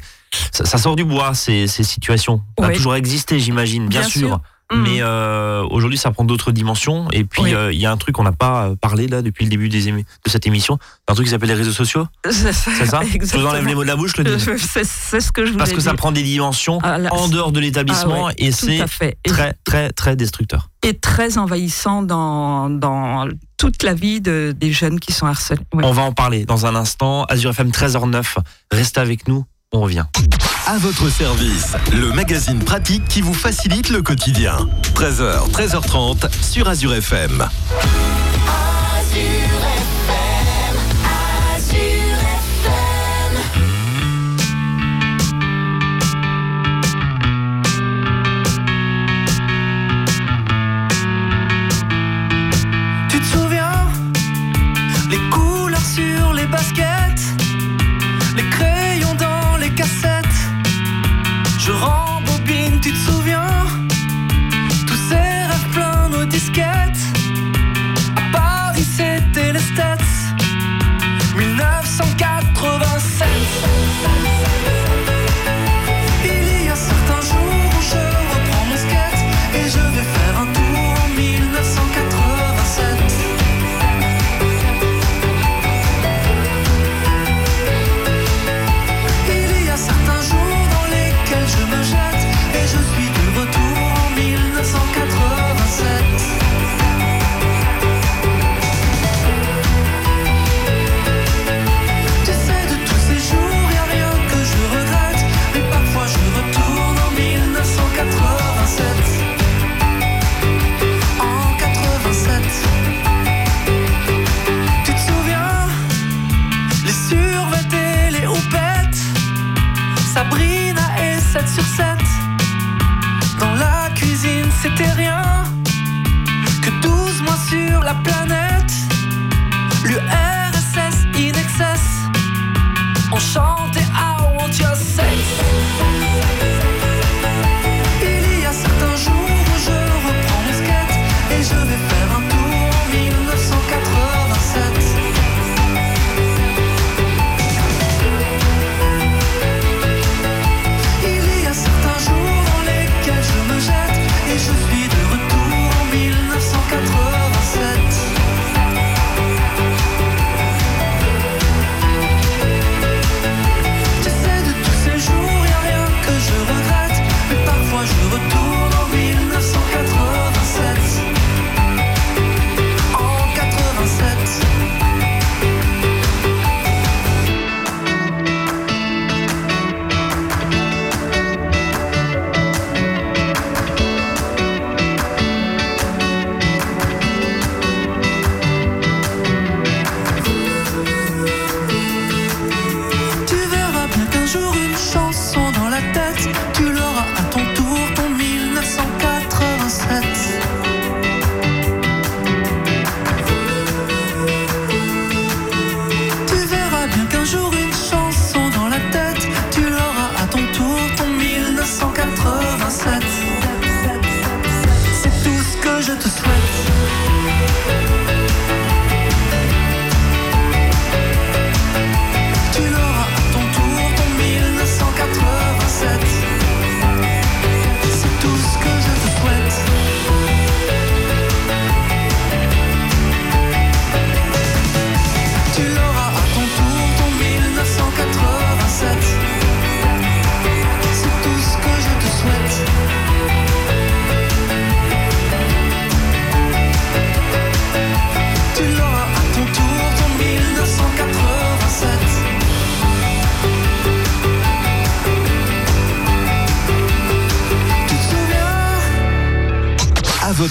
ça, 0.53 0.64
ça 0.64 0.79
sort 0.79 0.95
du 0.95 1.05
bois 1.05 1.35
ces, 1.35 1.67
ces 1.67 1.83
situations. 1.83 2.43
Ça 2.59 2.67
a 2.67 2.69
Oui. 2.69 2.76
toujours 2.76 2.95
existé, 2.95 3.41
j'imagine, 3.41 3.88
bien, 3.88 4.00
Bien 4.03 4.09
sûr. 4.09 4.29
sûr. 4.29 4.41
Mhm. 4.71 4.83
Mais 4.83 4.99
euh, 5.01 5.63
aujourd'hui, 5.71 5.97
ça 5.99 6.11
prend 6.11 6.25
d'autres 6.25 6.53
dimensions. 6.53 7.09
Et 7.13 7.25
puis, 7.25 7.43
Oui. 7.43 7.55
euh, 7.55 7.73
il 7.73 7.79
y 7.81 7.87
a 7.87 7.91
un 7.91 7.97
truc 7.97 8.15
qu'on 8.15 8.23
n'a 8.25 8.33
pas 8.33 8.67
euh, 8.67 8.75
parlé 8.77 9.07
là 9.09 9.23
depuis 9.23 9.45
le 9.45 9.51
début 9.51 9.69
des 9.71 9.89
émi- 9.89 10.05
de 10.25 10.31
cette 10.31 10.47
émission. 10.47 10.79
Un 11.09 11.15
truc 11.15 11.25
qui 11.27 11.31
s'appelle 11.31 11.49
les 11.49 11.55
réseaux 11.55 11.73
sociaux. 11.73 12.07
C'est 12.31 12.53
C'est 12.53 12.85
ça? 12.87 13.01
Je 13.03 13.37
vous 13.39 13.47
enlève 13.47 13.67
les 13.67 13.75
mots 13.75 13.83
de 13.83 13.89
la 13.89 13.97
bouche, 13.97 14.17
le. 14.19 14.39
C'est 14.39 14.85
c'est 14.85 15.21
ce 15.21 15.33
que 15.33 15.47
je 15.47 15.55
Parce 15.55 15.73
que 15.73 15.81
ça 15.81 15.95
prend 15.95 16.13
des 16.13 16.23
dimensions 16.23 16.79
Ah, 16.83 16.99
là, 16.99 17.13
en 17.15 17.29
dehors 17.29 17.51
de 17.53 17.61
l'établissement 17.61 18.25
Ah 18.25 18.27
ouais, 18.27 18.35
et 18.37 18.53
c'est 18.53 18.87
fait. 18.89 19.17
Très, 19.25 19.55
très, 19.65 19.91
très 19.91 20.17
destructeur. 20.17 20.69
et 20.85 20.95
très 20.99 21.39
envahissant 21.39 22.03
dans, 22.03 22.69
dans 22.71 23.27
toute 23.57 23.83
la 23.83 23.95
vie 23.95 24.21
de, 24.21 24.55
des 24.57 24.73
jeunes 24.73 25.01
qui 25.01 25.13
sont 25.13 25.27
harcelés. 25.27 25.61
Ouais. 25.73 25.85
On 25.85 25.93
va 25.93 26.03
en 26.03 26.13
parler 26.13 26.45
dans 26.45 26.67
un 26.67 26.75
instant. 26.75 27.25
Azure 27.25 27.51
FM 27.51 27.71
13h09. 27.71 28.37
Restez 28.71 29.01
avec 29.01 29.29
nous. 29.29 29.45
On 29.73 29.81
revient. 29.81 30.05
À 30.71 30.77
votre 30.77 31.09
service, 31.09 31.73
le 31.93 32.13
magazine 32.13 32.63
pratique 32.63 33.03
qui 33.09 33.23
vous 33.23 33.33
facilite 33.33 33.89
le 33.89 34.03
quotidien. 34.03 34.69
13h, 34.95 35.51
13h30 35.51 36.31
sur 36.43 36.69
Azure 36.69 36.93
FM. 36.93 37.49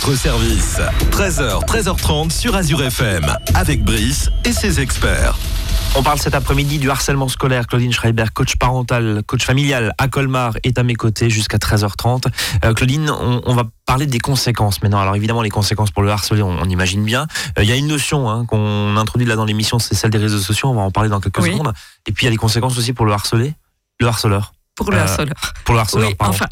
Votre 0.08 0.20
service. 0.20 0.78
13h, 1.12 1.66
13h30 1.66 2.32
sur 2.32 2.56
Azure 2.56 2.82
FM. 2.82 3.26
Avec 3.56 3.84
Brice 3.84 4.30
et 4.46 4.54
ses 4.54 4.80
experts. 4.80 5.36
On 5.96 6.04
parle 6.04 6.18
cet 6.18 6.34
après-midi 6.34 6.80
du 6.80 6.90
harcèlement 6.90 7.28
scolaire. 7.28 7.68
Claudine 7.68 7.92
Schreiber, 7.92 8.24
coach 8.34 8.56
parental, 8.56 9.22
coach 9.26 9.44
familial 9.44 9.94
à 9.98 10.08
Colmar, 10.08 10.54
est 10.64 10.80
à 10.80 10.84
mes 10.84 10.96
côtés 10.96 11.30
jusqu'à 11.30 11.58
13h30. 11.58 12.26
Euh, 12.64 12.74
Claudine, 12.74 13.10
on, 13.10 13.42
on 13.46 13.54
va 13.54 13.64
parler 13.86 14.06
des 14.06 14.20
conséquences 14.20 14.82
maintenant. 14.82 15.00
Alors 15.02 15.18
évidemment, 15.18 15.42
les 15.42 15.50
conséquences 15.50 15.92
pour 15.92 16.04
le 16.04 16.10
harcelé, 16.12 16.42
on, 16.42 16.52
on 16.58 16.70
imagine 16.70 17.04
bien. 17.04 17.28
Euh, 17.58 17.64
Il 17.64 17.70
y 17.70 17.74
a 17.74 17.76
une 17.76 17.88
notion 17.88 18.30
hein, 18.30 18.46
qu'on 18.46 18.96
introduit 18.96 19.28
là 19.28 19.36
dans 19.36 19.46
l'émission, 19.46 19.78
c'est 19.78 19.96
celle 19.96 20.12
des 20.12 20.20
réseaux 20.20 20.40
sociaux. 20.40 20.70
On 20.70 20.76
va 20.76 20.84
en 20.84 20.92
parler 20.92 21.10
dans 21.10 21.20
quelques 21.20 21.40
Oui. 21.42 21.52
secondes. 21.52 21.74
Et 22.08 22.14
puis 22.14 22.24
il 22.24 22.28
y 22.28 22.30
a 22.30 22.32
les 22.32 22.38
conséquences 22.38 22.78
aussi 22.78 22.94
pour 22.94 23.06
le 23.06 23.12
harcelé, 23.12 23.56
le 24.00 24.08
harceleur. 24.08 24.54
Pour 24.76 24.90
le 24.90 24.98
Euh, 24.98 25.02
harceleur. 25.02 25.36
Pour 25.66 25.74
le 25.76 25.82
harceleur, 25.82 26.08
Oui, 26.10 26.16
pardon. 26.16 26.34
enfin, 26.34 26.46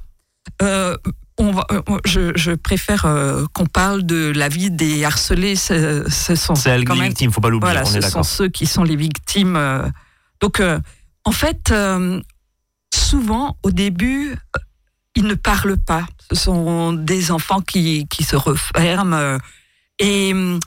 euh, 0.61 0.97
on 1.37 1.51
va, 1.51 1.65
euh, 1.71 1.81
je, 2.05 2.31
je 2.35 2.51
préfère 2.51 3.05
euh, 3.05 3.45
qu'on 3.53 3.65
parle 3.65 4.03
de 4.03 4.31
la 4.35 4.47
vie 4.47 4.71
des 4.71 5.03
harcelés. 5.03 5.55
Ce, 5.55 6.05
ce 6.09 6.35
sont 6.35 6.53
quand 6.53 6.69
les 6.75 6.85
même 6.85 7.09
victimes, 7.09 7.31
faut 7.31 7.41
pas 7.41 7.49
l'oublier. 7.49 7.73
Voilà, 7.73 7.85
ce 7.85 8.01
sont 8.01 8.23
ceux 8.23 8.47
qui 8.47 8.65
sont 8.65 8.83
les 8.83 8.95
victimes. 8.95 9.55
euh. 9.55 9.87
Donc, 10.39 10.59
euh, 10.59 10.79
en 11.25 11.31
fait, 11.31 11.73
souvent, 12.93 13.57
au 13.63 13.71
début, 13.71 14.35
ils 15.15 15.25
ne 15.25 15.33
parlent 15.33 15.77
pas. 15.77 16.05
Ce 16.29 16.35
sont 16.35 16.93
des 16.93 17.31
enfants 17.31 17.61
qui, 17.61 18.07
qui 18.09 18.23
se 18.23 18.35
referment. 18.35 19.39
et 19.99 20.33
hum, 20.33 20.59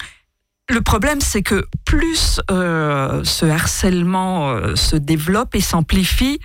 le 0.69 0.81
problème, 0.83 1.21
c'est 1.21 1.43
que 1.43 1.67
plus 1.85 2.41
ce 2.49 3.45
harcèlement 3.47 4.75
se 4.75 4.97
développe 4.97 5.55
et 5.55 5.61
s'amplifie, 5.61 6.41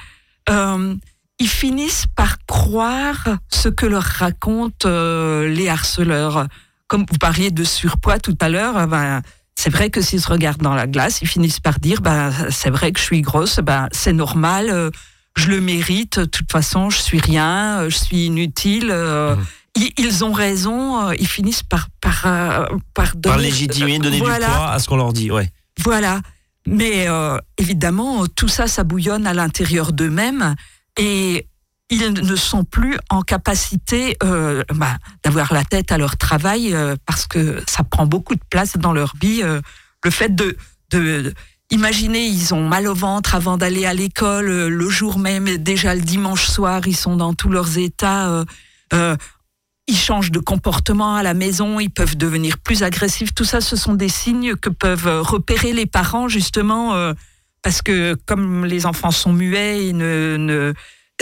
ils 1.39 1.49
finissent 1.49 2.05
par 2.15 2.37
croire 2.45 3.37
ce 3.49 3.69
que 3.69 3.85
leur 3.85 4.03
racontent 4.03 4.87
euh, 4.87 5.47
les 5.47 5.69
harceleurs. 5.69 6.47
Comme 6.87 7.05
vous 7.09 7.17
parliez 7.17 7.51
de 7.51 7.63
surpoids 7.63 8.19
tout 8.19 8.37
à 8.39 8.49
l'heure, 8.49 8.77
euh, 8.77 8.85
ben, 8.85 9.21
c'est 9.55 9.69
vrai 9.69 9.89
que 9.89 10.01
s'ils 10.01 10.21
se 10.21 10.29
regardent 10.29 10.61
dans 10.61 10.75
la 10.75 10.87
glace, 10.87 11.21
ils 11.21 11.27
finissent 11.27 11.59
par 11.59 11.79
dire 11.79 12.01
ben, 12.01 12.31
c'est 12.49 12.69
vrai 12.69 12.91
que 12.91 12.99
je 12.99 13.05
suis 13.05 13.21
grosse, 13.21 13.59
ben, 13.59 13.87
c'est 13.91 14.13
normal, 14.13 14.69
euh, 14.69 14.89
je 15.35 15.49
le 15.49 15.59
mérite, 15.61 16.19
de 16.19 16.25
toute 16.25 16.51
façon, 16.51 16.89
je 16.89 16.99
suis 16.99 17.19
rien, 17.19 17.79
euh, 17.79 17.89
je 17.89 17.97
suis 17.97 18.25
inutile. 18.27 18.87
Mhm. 18.87 19.43
ils, 19.75 19.91
ils 19.97 20.23
ont 20.23 20.33
raison, 20.33 21.11
ils 21.13 21.27
finissent 21.27 21.63
par, 21.63 21.87
par, 21.99 22.21
par 22.93 23.15
donner. 23.15 23.35
Par 23.35 23.37
légitimer, 23.37 23.97
donner 23.97 24.19
voilà, 24.19 24.45
du 24.45 24.51
poids 24.53 24.69
à 24.71 24.79
ce 24.79 24.87
qu'on 24.87 24.97
leur 24.97 25.13
dit. 25.13 25.31
Ouais. 25.31 25.49
voilà. 25.79 26.21
Mais 26.67 27.07
évidemment, 27.57 28.25
tout 28.27 28.47
ça, 28.47 28.67
ça 28.67 28.83
bouillonne 28.83 29.27
à 29.27 29.33
l'intérieur 29.33 29.91
d'eux-mêmes 29.91 30.55
et 30.97 31.47
ils 31.89 32.11
ne 32.11 32.35
sont 32.35 32.63
plus 32.63 32.97
en 33.09 33.21
capacité 33.21 34.17
euh, 34.23 34.63
bah, 34.73 34.97
d'avoir 35.23 35.53
la 35.53 35.63
tête 35.63 35.91
à 35.91 35.97
leur 35.97 36.17
travail 36.17 36.73
euh, 36.73 36.95
parce 37.05 37.27
que 37.27 37.61
ça 37.67 37.83
prend 37.83 38.05
beaucoup 38.05 38.35
de 38.35 38.41
place 38.49 38.77
dans 38.77 38.93
leur 38.93 39.13
vie. 39.21 39.41
euh, 39.43 39.61
le 40.03 40.09
fait 40.11 40.33
de, 40.33 40.57
de 40.91 41.33
imaginez, 41.69 42.25
ils 42.25 42.53
ont 42.53 42.67
mal 42.67 42.87
au 42.87 42.93
ventre 42.95 43.35
avant 43.35 43.57
d'aller 43.57 43.85
à 43.85 43.93
l'école 43.93 44.49
euh, 44.49 44.69
le 44.69 44.89
jour 44.89 45.19
même, 45.19 45.57
déjà 45.57 45.93
le 45.93 46.01
dimanche 46.01 46.47
soir, 46.47 46.87
ils 46.87 46.95
sont 46.95 47.15
dans 47.15 47.33
tous 47.33 47.49
leurs 47.49 47.77
états. 47.77 48.29
euh, 48.29 48.45
euh, 48.93 49.15
ils 49.87 49.97
changent 49.97 50.31
de 50.31 50.39
comportement 50.39 51.15
à 51.15 51.23
la 51.23 51.33
maison, 51.33 51.79
ils 51.79 51.89
peuvent 51.89 52.15
devenir 52.15 52.57
plus 52.57 52.83
agressifs. 52.83 53.35
Tout 53.35 53.43
ça, 53.43 53.59
ce 53.59 53.75
sont 53.75 53.95
des 53.95 54.07
signes 54.07 54.55
que 54.55 54.69
peuvent 54.69 55.21
repérer 55.21 55.73
les 55.73 55.85
parents, 55.85 56.29
justement, 56.29 57.13
parce 57.63 57.81
que 57.81 58.15
comme 58.27 58.65
les 58.65 58.85
enfants 58.85 59.09
sont 59.11 59.33
muets, 59.33 59.87
ils, 59.87 59.97
ne, 59.97 60.35
ne- 60.37 60.73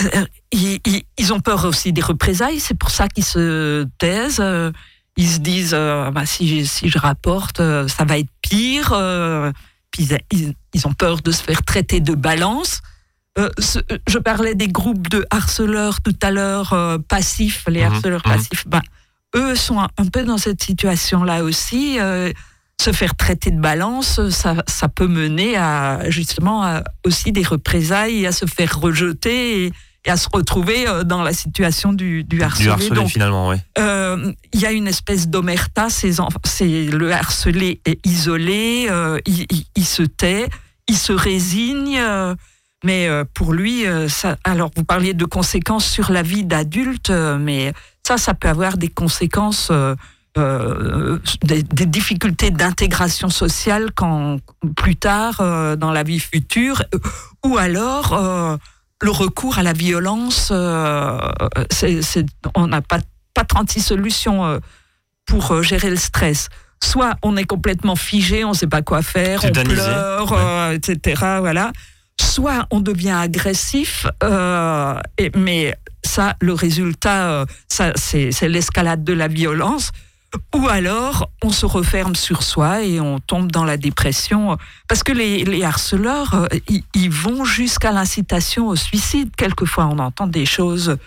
euh, 0.02 0.26
ils, 0.52 0.80
ils- 0.86 1.04
ils 1.18 1.34
ont 1.34 1.40
peur 1.40 1.64
aussi 1.66 1.94
des 1.94 2.02
représailles. 2.02 2.60
C'est 2.60 2.78
pour 2.78 2.90
ça 2.92 3.08
qu'ils 3.08 3.24
se 3.26 3.86
taisent. 4.00 4.44
Ils 5.18 5.28
se 5.30 5.40
disent, 5.40 5.74
euh, 5.74 6.10
bah, 6.12 6.26
si, 6.26 6.66
si 6.66 6.90
je 6.90 6.98
rapporte, 6.98 7.60
euh, 7.60 7.88
ça 7.88 8.04
va 8.06 8.18
être 8.18 8.30
pire. 8.42 8.90
puis 9.92 10.08
ils, 10.74 10.88
ont 10.88 10.94
peur 10.94 11.22
de 11.22 11.32
se 11.32 11.44
faire 11.44 11.62
traiter 11.64 12.00
de 12.00 12.16
balance. 12.16 12.80
Euh, 13.38 13.50
ce- 13.60 13.80
je 14.10 14.18
parlais 14.18 14.56
des 14.56 14.68
groupes 14.68 15.08
de 15.10 15.26
harceleurs 15.30 16.02
tout 16.02 16.16
à 16.22 16.32
l'heure, 16.32 16.74
euh, 16.74 16.98
passifs, 16.98 17.64
les 17.68 17.82
Mhm, 17.86 17.94
harceleurs 17.94 18.22
mhm. 18.26 18.34
passifs. 18.34 18.68
Ben, 18.68 18.82
eux 19.36 19.56
sont 19.56 19.80
un, 19.80 19.90
un 19.98 20.06
peu 20.06 20.24
dans 20.24 20.38
cette 20.38 20.62
situation-là 20.64 21.44
aussi. 21.44 21.98
euh, 22.00 22.32
se 22.82 22.92
faire 22.92 23.16
traiter 23.16 23.52
de 23.52 23.60
balance, 23.60 24.30
ça, 24.30 24.56
ça 24.68 24.88
peut 24.90 25.08
mener 25.08 25.56
à 25.56 26.10
justement 26.10 26.64
à 26.64 26.84
aussi 27.06 27.32
des 27.32 27.44
représailles, 27.44 28.26
à 28.26 28.32
se 28.32 28.46
faire 28.46 28.80
rejeter 28.80 29.66
et, 29.66 29.72
et 30.06 30.10
à 30.10 30.18
se 30.18 30.28
retrouver 30.34 30.88
euh, 30.88 31.04
dans 31.04 31.22
la 31.22 31.32
situation 31.34 31.94
du, 31.94 32.24
du 32.24 32.42
harcelé. 32.42 32.66
Du 32.66 32.72
harcelé 32.72 32.90
Donc, 32.96 33.10
finalement, 33.10 33.50
ouais. 33.50 33.58
euh, 33.78 34.32
il 34.54 34.60
y 34.60 34.66
a 34.66 34.72
une 34.72 34.88
espèce 34.88 35.28
d'omerta, 35.28 35.90
c'est 35.90 36.12
le 36.12 37.12
harcelé 37.12 37.82
est 37.86 38.04
isolé, 38.06 38.88
euh, 38.90 39.20
il, 39.28 39.46
il- 39.52 39.66
il 39.76 39.86
se 39.86 40.02
tait, 40.04 40.48
il 40.88 40.98
se 40.98 41.14
résigne, 41.14 42.00
euh, 42.00 42.34
mais 42.84 43.08
pour 43.36 43.54
lui, 43.54 43.84
ça, 44.08 44.38
alors 44.44 44.72
vous 44.76 44.84
parliez 44.84 45.14
de 45.14 45.26
conséquences 45.26 45.86
sur 45.86 46.12
la 46.12 46.24
vie 46.24 46.44
d'adulte, 46.46 47.12
mais 47.12 47.74
ça, 48.02 48.18
ça 48.18 48.34
peut 48.34 48.50
avoir 48.50 48.78
des 48.78 48.88
conséquences 48.90 49.72
euh, 50.38 51.20
des, 51.44 51.62
des, 51.62 51.86
difficultés 51.86 52.52
d'intégration 52.52 53.28
sociale 53.28 53.92
quand 53.94 54.38
plus 54.78 54.96
tard 54.96 55.42
euh, 55.42 55.76
dans 55.76 55.92
la 55.92 56.04
vie 56.04 56.22
future, 56.22 56.82
ou 57.46 57.58
alors 57.58 58.14
euh, 58.14 58.56
le 59.02 59.12
recours 59.12 59.58
à 59.58 59.64
la 59.64 59.74
violence. 59.74 60.50
On 60.52 61.18
n'a 62.68 62.82
pas 62.82 63.00
pas 63.34 63.44
36 63.44 63.82
solutions 63.82 64.62
pour 65.26 65.62
gérer 65.64 65.90
le 65.90 65.98
stress. 65.98 66.48
Soit 66.82 67.16
on 67.24 67.36
est 67.36 67.44
complètement 67.44 67.98
figé, 67.98 68.46
on 68.46 68.52
ne 68.52 68.56
sait 68.56 68.68
pas 68.68 68.82
quoi 68.82 69.02
faire, 69.02 69.44
on 69.44 69.52
pleure, 69.52 70.32
ouais. 70.32 70.78
etc. 70.78 71.40
Voilà. 71.40 71.74
Soit 72.22 72.68
on 72.72 72.80
devient 72.80 73.12
agressif, 73.12 74.08
et, 75.18 75.30
mais 75.36 75.76
ça, 76.06 76.38
le 76.40 76.54
résultat, 76.54 77.46
ça, 77.68 77.92
c'est 77.96 78.48
l'escalade 78.48 79.04
de 79.04 79.12
la 79.12 79.28
violence 79.28 79.92
ou 80.56 80.68
alors 80.68 81.30
on 81.44 81.50
se 81.50 81.66
referme 81.66 82.16
sur 82.16 82.44
soi 82.44 82.84
et 82.84 83.00
on 83.00 83.20
tombe 83.20 83.52
dans 83.52 83.66
la 83.66 83.78
dépression. 83.78 84.58
Parce 84.88 85.04
que 85.04 85.12
les, 85.12 85.44
les 85.44 85.64
harceleurs, 85.64 86.48
ils, 86.68 86.84
ils 86.94 87.12
vont 87.12 87.44
jusqu'à 87.44 87.92
l'incitation 87.92 88.68
au 88.68 88.76
suicide. 88.76 89.30
Quelquefois, 89.36 89.88
on 89.88 90.00
entend 90.00 90.28
des 90.28 90.46
choses 90.46 90.98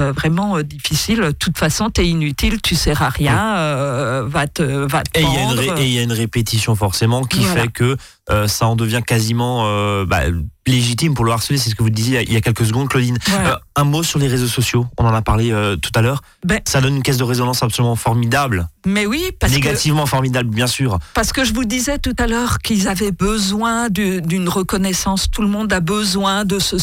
euh, 0.00 0.10
vraiment 0.12 0.56
euh, 0.56 0.62
difficiles. 0.62 1.20
De 1.20 1.30
toute 1.32 1.58
façon, 1.58 1.90
tu 1.90 2.00
es 2.00 2.08
inutile, 2.08 2.62
tu 2.62 2.74
sers 2.74 3.02
à 3.02 3.10
rien, 3.10 3.56
euh, 3.56 4.24
va 4.26 4.46
te, 4.46 4.62
va 4.62 5.02
te 5.02 5.20
et 5.20 5.22
il 5.22 5.92
y 5.92 5.98
a 5.98 6.02
une 6.02 6.12
répétition 6.12 6.74
forcément 6.74 7.24
qui 7.24 7.40
voilà. 7.40 7.60
fait 7.60 7.68
que 7.68 7.98
euh, 8.30 8.46
ça 8.46 8.66
en 8.68 8.76
devient 8.76 9.02
quasiment 9.04 9.64
euh, 9.66 10.04
bah, 10.04 10.22
légitime 10.66 11.14
pour 11.14 11.24
le 11.24 11.32
harceler. 11.32 11.58
C'est 11.58 11.70
ce 11.70 11.74
que 11.74 11.82
vous 11.82 11.90
disiez 11.90 12.22
il 12.22 12.32
y 12.32 12.36
a 12.36 12.40
quelques 12.40 12.64
secondes, 12.64 12.88
Claudine. 12.88 13.18
Euh, 13.30 13.56
un 13.74 13.84
mot 13.84 14.02
sur 14.02 14.18
les 14.18 14.28
réseaux 14.28 14.46
sociaux. 14.46 14.86
On 14.96 15.04
en 15.04 15.12
a 15.12 15.22
parlé 15.22 15.50
euh, 15.50 15.76
tout 15.76 15.90
à 15.94 16.02
l'heure. 16.02 16.22
Ben, 16.44 16.60
ça 16.64 16.80
donne 16.80 16.96
une 16.96 17.02
caisse 17.02 17.16
de 17.16 17.24
résonance 17.24 17.62
absolument 17.62 17.96
formidable. 17.96 18.68
Mais 18.86 19.06
oui, 19.06 19.30
parce 19.40 19.52
négativement 19.52 20.04
que, 20.04 20.10
formidable, 20.10 20.50
bien 20.50 20.68
sûr. 20.68 20.98
Parce 21.14 21.32
que 21.32 21.44
je 21.44 21.52
vous 21.52 21.64
disais 21.64 21.98
tout 21.98 22.14
à 22.18 22.28
l'heure 22.28 22.58
qu'ils 22.58 22.86
avaient 22.86 23.12
besoin 23.12 23.88
d'une 23.90 24.48
reconnaissance. 24.48 25.28
Tout 25.30 25.42
le 25.42 25.48
monde 25.48 25.72
a 25.72 25.80
besoin 25.80 26.44
de 26.44 26.60
se. 26.60 26.76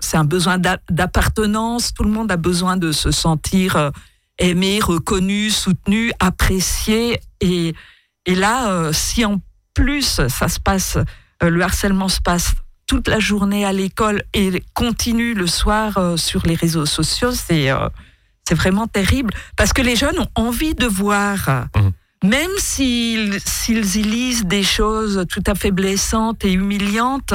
C'est 0.00 0.16
un 0.18 0.24
besoin 0.24 0.58
d'appartenance. 0.90 1.94
Tout 1.94 2.04
le 2.04 2.10
monde 2.10 2.30
a 2.30 2.36
besoin 2.36 2.76
de 2.76 2.92
se 2.92 3.10
sentir 3.10 3.76
euh, 3.76 3.90
aimé, 4.38 4.80
reconnu, 4.82 5.50
soutenu, 5.50 6.12
apprécié. 6.20 7.18
Et, 7.40 7.74
et 8.26 8.34
là, 8.34 8.92
si 8.92 9.24
en 9.24 9.40
plus 9.74 10.20
ça 10.28 10.48
se 10.48 10.60
passe, 10.60 10.96
euh, 11.42 11.50
le 11.50 11.62
harcèlement 11.62 12.08
se 12.08 12.20
passe 12.20 12.52
toute 12.86 13.08
la 13.08 13.20
journée 13.20 13.64
à 13.64 13.72
l'école 13.72 14.22
et 14.34 14.62
continue 14.74 15.34
le 15.34 15.46
soir 15.46 15.98
euh, 15.98 16.16
sur 16.16 16.46
les 16.46 16.54
réseaux 16.54 16.86
sociaux, 16.86 17.32
c'est 17.32 17.70
euh, 17.70 17.88
c'est 18.44 18.54
vraiment 18.54 18.86
terrible 18.86 19.32
parce 19.56 19.72
que 19.72 19.82
les 19.82 19.96
jeunes 19.96 20.18
ont 20.18 20.28
envie 20.34 20.74
de 20.74 20.86
voir. 20.86 21.68
Mmh. 21.74 22.28
Même 22.28 22.50
s'ils 22.58 23.40
s'ils 23.44 23.96
y 23.96 24.02
lisent 24.02 24.44
des 24.44 24.62
choses 24.62 25.24
tout 25.28 25.42
à 25.46 25.54
fait 25.54 25.70
blessantes 25.70 26.44
et 26.44 26.52
humiliantes, 26.52 27.34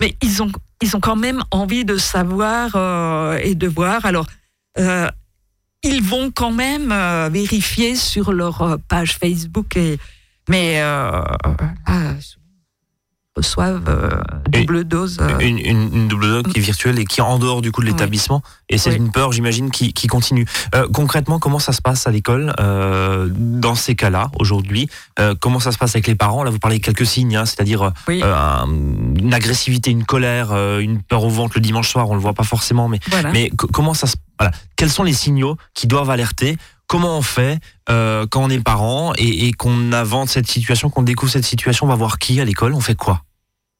mais 0.00 0.16
ils 0.22 0.42
ont, 0.42 0.50
ils 0.82 0.96
ont 0.96 1.00
quand 1.00 1.16
même 1.16 1.42
envie 1.50 1.84
de 1.84 1.96
savoir 1.96 2.72
euh, 2.74 3.38
et 3.42 3.54
de 3.54 3.68
voir. 3.68 4.04
Alors, 4.04 4.26
euh, 4.78 5.08
ils 5.82 6.02
vont 6.02 6.30
quand 6.30 6.50
même 6.50 6.90
euh, 6.92 7.28
vérifier 7.30 7.94
sur 7.94 8.32
leur 8.32 8.78
page 8.88 9.16
Facebook 9.16 9.76
et, 9.76 9.98
mais 10.48 10.80
euh, 10.80 11.22
ah, 11.86 12.14
reçoivent 13.34 13.84
euh, 13.88 14.10
double 14.50 14.78
une, 14.78 14.82
dose. 14.82 15.18
Euh... 15.20 15.38
Une, 15.38 15.58
une, 15.58 15.94
une, 15.94 16.08
double 16.08 16.26
dose 16.26 16.52
qui 16.52 16.58
est 16.58 16.62
virtuelle 16.62 16.98
et 16.98 17.04
qui 17.04 17.20
est 17.20 17.22
en 17.22 17.38
dehors 17.38 17.62
du 17.62 17.72
coup 17.72 17.80
de 17.80 17.86
l'établissement. 17.86 18.42
Oui. 18.44 18.52
Et 18.70 18.78
c'est 18.78 18.90
oui. 18.90 18.96
une 18.96 19.10
peur, 19.10 19.32
j'imagine, 19.32 19.70
qui, 19.70 19.92
qui, 19.94 20.06
continue. 20.06 20.46
Euh, 20.74 20.86
concrètement, 20.92 21.38
comment 21.38 21.58
ça 21.58 21.72
se 21.72 21.80
passe 21.80 22.06
à 22.06 22.10
l'école 22.10 22.52
dans 22.58 23.74
ces 23.74 23.94
cas-là 23.94 24.30
aujourd'hui? 24.38 24.88
Comment 25.40 25.60
ça 25.60 25.72
se 25.72 25.78
passe 25.78 25.94
avec 25.94 26.06
les 26.06 26.14
parents? 26.14 26.42
Là, 26.44 26.50
vous 26.50 26.58
parlez 26.58 26.78
de 26.78 26.84
quelques 26.84 27.06
signes, 27.06 27.36
hein, 27.36 27.46
c'est-à-dire 27.46 27.92
oui. 28.08 28.22
un, 28.22 28.66
une 28.66 29.32
agressivité, 29.32 29.90
une 29.90 30.04
colère, 30.04 30.52
une 30.78 31.02
peur 31.02 31.24
au 31.24 31.30
ventre 31.30 31.54
le 31.56 31.62
dimanche 31.62 31.88
soir. 31.88 32.10
On 32.10 32.14
le 32.14 32.20
voit 32.20 32.34
pas 32.34 32.44
forcément, 32.44 32.88
mais 32.88 33.00
voilà. 33.08 33.30
mais 33.32 33.50
comment 33.72 33.94
ça 33.94 34.06
se 34.06 34.16
voilà. 34.38 34.56
Quels 34.76 34.90
sont 34.90 35.04
les 35.04 35.12
signaux 35.12 35.56
qui 35.74 35.86
doivent 35.86 36.10
alerter 36.10 36.56
comment 36.92 37.16
on 37.16 37.22
fait 37.22 37.58
euh, 37.88 38.26
quand 38.26 38.44
on 38.44 38.50
est 38.50 38.62
parent 38.62 39.14
et, 39.16 39.46
et 39.46 39.52
qu'on 39.54 39.94
invente 39.94 40.28
cette 40.28 40.46
situation, 40.46 40.90
qu'on 40.90 41.02
découvre 41.02 41.32
cette 41.32 41.46
situation, 41.46 41.86
on 41.86 41.88
va 41.88 41.94
voir 41.94 42.18
qui 42.18 42.38
à 42.38 42.44
l'école, 42.44 42.74
on 42.74 42.80
fait 42.80 42.94
quoi? 42.94 43.22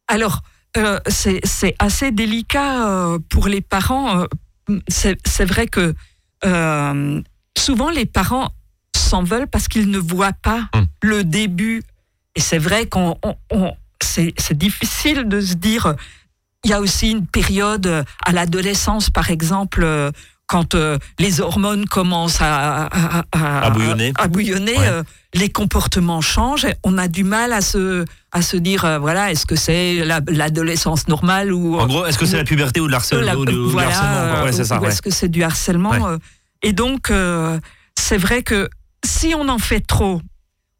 Alors, 0.09 0.40
euh, 0.79 0.98
c'est 1.07 1.42
assez 1.79 2.11
délicat 2.11 2.88
euh, 2.88 3.18
pour 3.29 3.48
les 3.48 3.61
parents. 3.61 4.25
C'est 4.88 5.44
vrai 5.44 5.66
que 5.66 5.94
souvent 7.59 7.90
les 7.90 8.07
parents 8.07 8.48
s'en 8.96 9.22
veulent 9.22 9.46
parce 9.46 9.68
qu'ils 9.68 9.90
ne 9.90 9.98
voient 9.98 10.33
pas 10.33 10.70
hum. 10.72 10.87
le 11.03 11.22
début. 11.22 11.83
Et 12.35 12.40
c'est 12.40 12.59
vrai 12.59 12.87
qu'on 12.87 13.18
c'est 14.01 14.57
difficile 14.57 15.29
de 15.29 15.42
se 15.42 15.55
dire. 15.55 15.96
Il 16.64 16.70
y 16.70 16.75
a 16.75 16.81
aussi 16.81 17.11
une 17.11 17.27
période 17.27 18.05
à 18.25 18.33
l'adolescence, 18.33 19.11
par 19.11 19.31
exemple, 19.31 19.85
quand 20.46 20.74
euh, 20.74 20.98
les 21.18 21.40
hormones 21.40 21.87
commencent 21.87 22.42
à, 22.42 22.85
à, 22.85 23.24
à, 23.33 23.66
à 23.66 23.70
bouillonner, 23.70 24.12
à 24.18 24.28
bouillonner 24.28 24.76
ouais. 24.76 24.87
euh, 24.87 25.02
les 25.33 25.50
comportements 25.50 26.20
changent. 26.20 26.66
On 26.85 26.98
a 26.98 27.09
du 27.09 27.24
mal 27.24 27.55
à 27.55 27.62
se, 27.62 28.05
à 28.33 28.42
se 28.42 28.59
dire, 28.59 28.85
euh, 28.85 28.98
voilà, 28.98 29.31
est-ce 29.31 29.46
que 29.46 29.57
c'est 29.57 30.05
l'adolescence 30.05 31.09
la, 31.09 31.12
normale 31.12 31.52
ou 31.55 31.78
en 31.78 31.87
gros, 31.87 32.05
est-ce 32.05 32.18
que 32.18 32.26
c'est 32.26 32.37
la 32.37 32.44
puberté 32.44 32.81
ou 32.81 32.87
le 32.87 32.94
harcèlement, 32.94 33.44
voilà, 33.70 34.44
ouais, 34.44 34.50
Ou 34.52 34.87
est-ce 34.87 35.00
que 35.00 35.11
c'est 35.11 35.31
du 35.31 35.42
harcèlement 35.42 36.18
Et 36.62 36.74
donc, 36.74 37.11
c'est 37.98 38.18
vrai 38.18 38.42
que 38.42 38.68
si 39.05 39.35
on 39.35 39.48
en 39.48 39.59
fait 39.59 39.81
trop, 39.81 40.20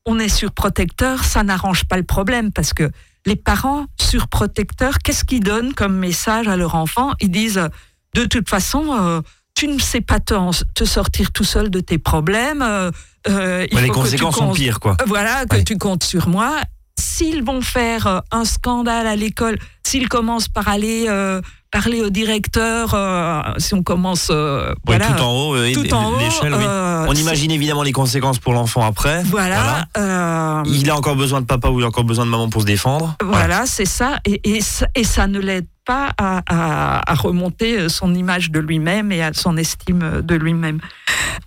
on 0.05 0.19
est 0.19 0.29
surprotecteur, 0.29 1.25
ça 1.25 1.45
n'arrange 1.45 1.85
pas 1.85 1.97
le 1.97 2.03
problème 2.03 2.53
parce 2.53 2.75
que 2.75 2.91
les 3.25 3.37
parents 3.37 3.87
surprotecteurs, 3.99 4.99
qu'est-ce 4.99 5.25
qu'ils 5.25 5.43
donnent 5.43 5.73
comme 5.73 5.97
message 5.97 6.47
à 6.47 6.57
leur 6.57 6.75
enfant? 6.75 7.13
Ils 7.21 7.31
disent, 7.31 7.69
de 8.15 8.25
toute 8.27 8.51
façon 8.51 9.23
tu 9.55 9.69
ne 9.69 9.79
sais 9.79 10.01
pas 10.01 10.21
te, 10.21 10.35
te, 10.75 10.85
sortir 10.85 11.33
tout 11.33 11.45
seul 11.45 11.71
de 11.71 11.81
tes 11.81 11.99
problèmes. 11.99 12.63
Euh, 12.63 12.91
euh 13.29 13.67
il 13.71 13.75
ouais, 13.75 13.81
faut 13.81 13.87
les 13.87 13.93
conséquences 13.93 14.35
que 14.35 14.41
tu 14.41 14.47
sont 14.47 14.53
pires, 14.53 14.81
quoi. 14.81 14.97
Voilà, 15.07 15.47
que 15.47 15.57
ouais. 15.57 15.65
tu 15.65 15.79
comptes 15.79 16.05
sur 16.05 16.29
moi. 16.29 16.61
S'ils 16.99 17.43
vont 17.43 17.63
faire 17.63 18.07
euh, 18.07 18.21
un 18.31 18.45
scandale 18.45 19.07
à 19.07 19.17
l'école, 19.17 19.59
s'ils 19.83 20.09
commencent 20.09 20.49
par 20.49 20.69
aller 20.69 21.07
euh, 21.09 21.41
parler 21.71 22.01
au 22.03 22.11
directeur, 22.11 22.93
euh, 22.95 23.41
si 23.59 23.75
on 23.75 23.83
commence 23.83 24.29
ouais, 24.29 24.75
voilà, 24.87 25.07
tout 25.07 25.23
en 25.23 25.31
haut, 25.31 25.57
tout 25.73 25.95
en 25.95 26.13
haut, 26.13 26.17
oui. 26.19 26.65
on 27.09 27.15
imagine 27.15 27.51
évidemment 27.51 27.83
les 27.83 27.93
conséquences 27.93 28.39
pour 28.39 28.53
l'enfant 28.53 28.85
après. 28.85 29.23
Voilà. 29.25 29.87
voilà. 29.95 30.63
il 30.67 30.91
a 30.91 30.97
encore 30.97 31.17
besoin 31.17 31.41
de 31.41 31.47
papa 31.47 31.69
ou 31.71 31.81
il 31.81 31.85
a 31.85 31.89
encore 31.89 32.05
besoin 32.05 32.27
de 32.27 32.31
maman 32.31 32.49
pour 32.51 32.61
se 32.61 32.67
défendre. 32.67 33.17
Voilà, 33.23 33.39
voilà. 33.39 33.67
c'est 33.67 33.87
ça. 33.87 34.19
Et, 34.25 34.41
et, 34.45 34.61
et 34.95 35.05
ça 35.05 35.27
ne 35.27 35.39
l'aide 35.39 35.67
pas 35.85 36.13
à, 36.19 37.03
remonter 37.15 37.89
son 37.89 38.15
image 38.15 38.51
de 38.51 38.61
lui-même 38.61 39.13
et 39.13 39.23
à 39.23 39.33
son 39.33 39.57
estime 39.57 40.23
de 40.23 40.35
lui-même. 40.35 40.81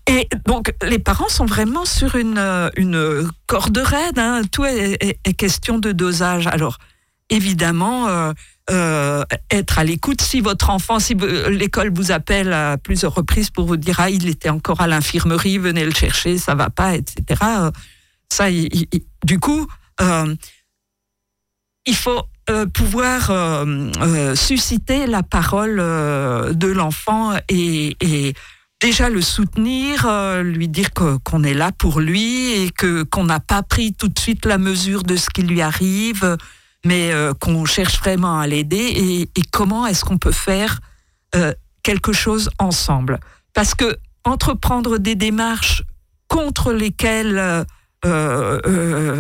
Et 0.08 0.28
donc, 0.45 0.74
les 0.84 1.00
parents 1.00 1.30
sont 1.30 1.45
vraiment 1.45 1.86
sur 1.86 2.15
une, 2.15 3.30
corde 3.48 3.78
raide. 3.78 4.19
Hein. 4.19 4.41
Tout 4.52 4.65
est, 4.65 5.04
est, 5.04 5.19
est, 5.24 5.34
question 5.34 5.80
de 5.80 5.91
dosage. 5.91 6.48
Alors, 6.48 6.78
évidemment, 7.30 8.08
euh, 8.08 8.34
euh, 8.71 9.24
être 9.52 9.80
à 9.80 9.84
l'écoute. 9.84 10.21
Si 10.21 10.41
votre 10.41 10.69
enfant, 10.69 11.00
si 11.00 11.15
l'école 11.50 11.91
vous 11.93 12.12
appelle 12.12 12.54
à 12.54 12.78
plusieurs 12.78 13.13
reprises 13.13 13.50
pour 13.50 13.65
vous 13.65 13.78
dire 13.78 14.00
ah 14.00 14.10
il 14.10 14.28
était 14.28 14.50
encore 14.50 14.82
à 14.82 14.88
l'infirmerie, 14.88 15.58
venez 15.58 15.86
le 15.86 15.93
chercher, 15.93 16.38
ça 16.38 16.56
va 16.56 16.69
pas, 16.69 16.95
etc. 16.95 17.41
Ça, 18.32 18.50
il, 18.50 18.88
il, 18.91 19.02
du 19.24 19.39
coup, 19.39 19.67
euh, 20.02 20.36
il 21.86 21.95
faut 21.95 22.24
euh, 22.49 22.65
pouvoir 22.67 23.31
euh, 23.31 23.89
euh, 24.01 24.36
susciter 24.36 25.08
la 25.08 25.23
parole 25.23 25.77
euh, 25.79 26.53
de 26.53 26.67
l'enfant 26.67 27.34
et, 27.49 27.97
et, 28.01 28.34
déjà 28.79 29.10
le 29.10 29.21
soutenir, 29.21 30.05
euh, 30.05 30.43
lui 30.43 30.67
dire 30.67 30.93
qu'on 30.93 31.17
qu 31.17 31.47
est 31.47 31.55
là 31.55 31.71
pour 31.71 31.99
lui 31.99 32.51
et 32.51 32.69
que 32.69 33.01
qu'on 33.03 33.23
n'a 33.23 33.39
pas 33.39 33.63
pris 33.63 33.93
tout 33.93 34.10
de 34.10 34.19
suite 34.19 34.45
la 34.45 34.60
mesure 34.60 35.01
de 35.01 35.15
ce 35.15 35.29
qui 35.29 35.41
lui 35.41 35.62
arrive, 35.62 36.38
mais 36.86 37.12
qu'on 37.39 37.65
cherche 37.65 37.97
vraiment 37.97 38.39
à 38.39 38.45
l'aider 38.45 38.77
et, 38.77 39.21
et, 39.21 39.43
comment 39.49 39.88
est-ce 39.88 40.05
qu'on 40.05 40.19
peut 40.19 40.31
faire 40.31 40.81
quelque 41.81 42.13
chose 42.13 42.51
ensemble. 42.60 43.19
Parce 43.55 43.73
que 43.73 43.97
entreprendre 44.23 44.99
des 44.99 45.15
démarches 45.15 45.81
contre 46.27 46.73
lesquelles 46.73 47.65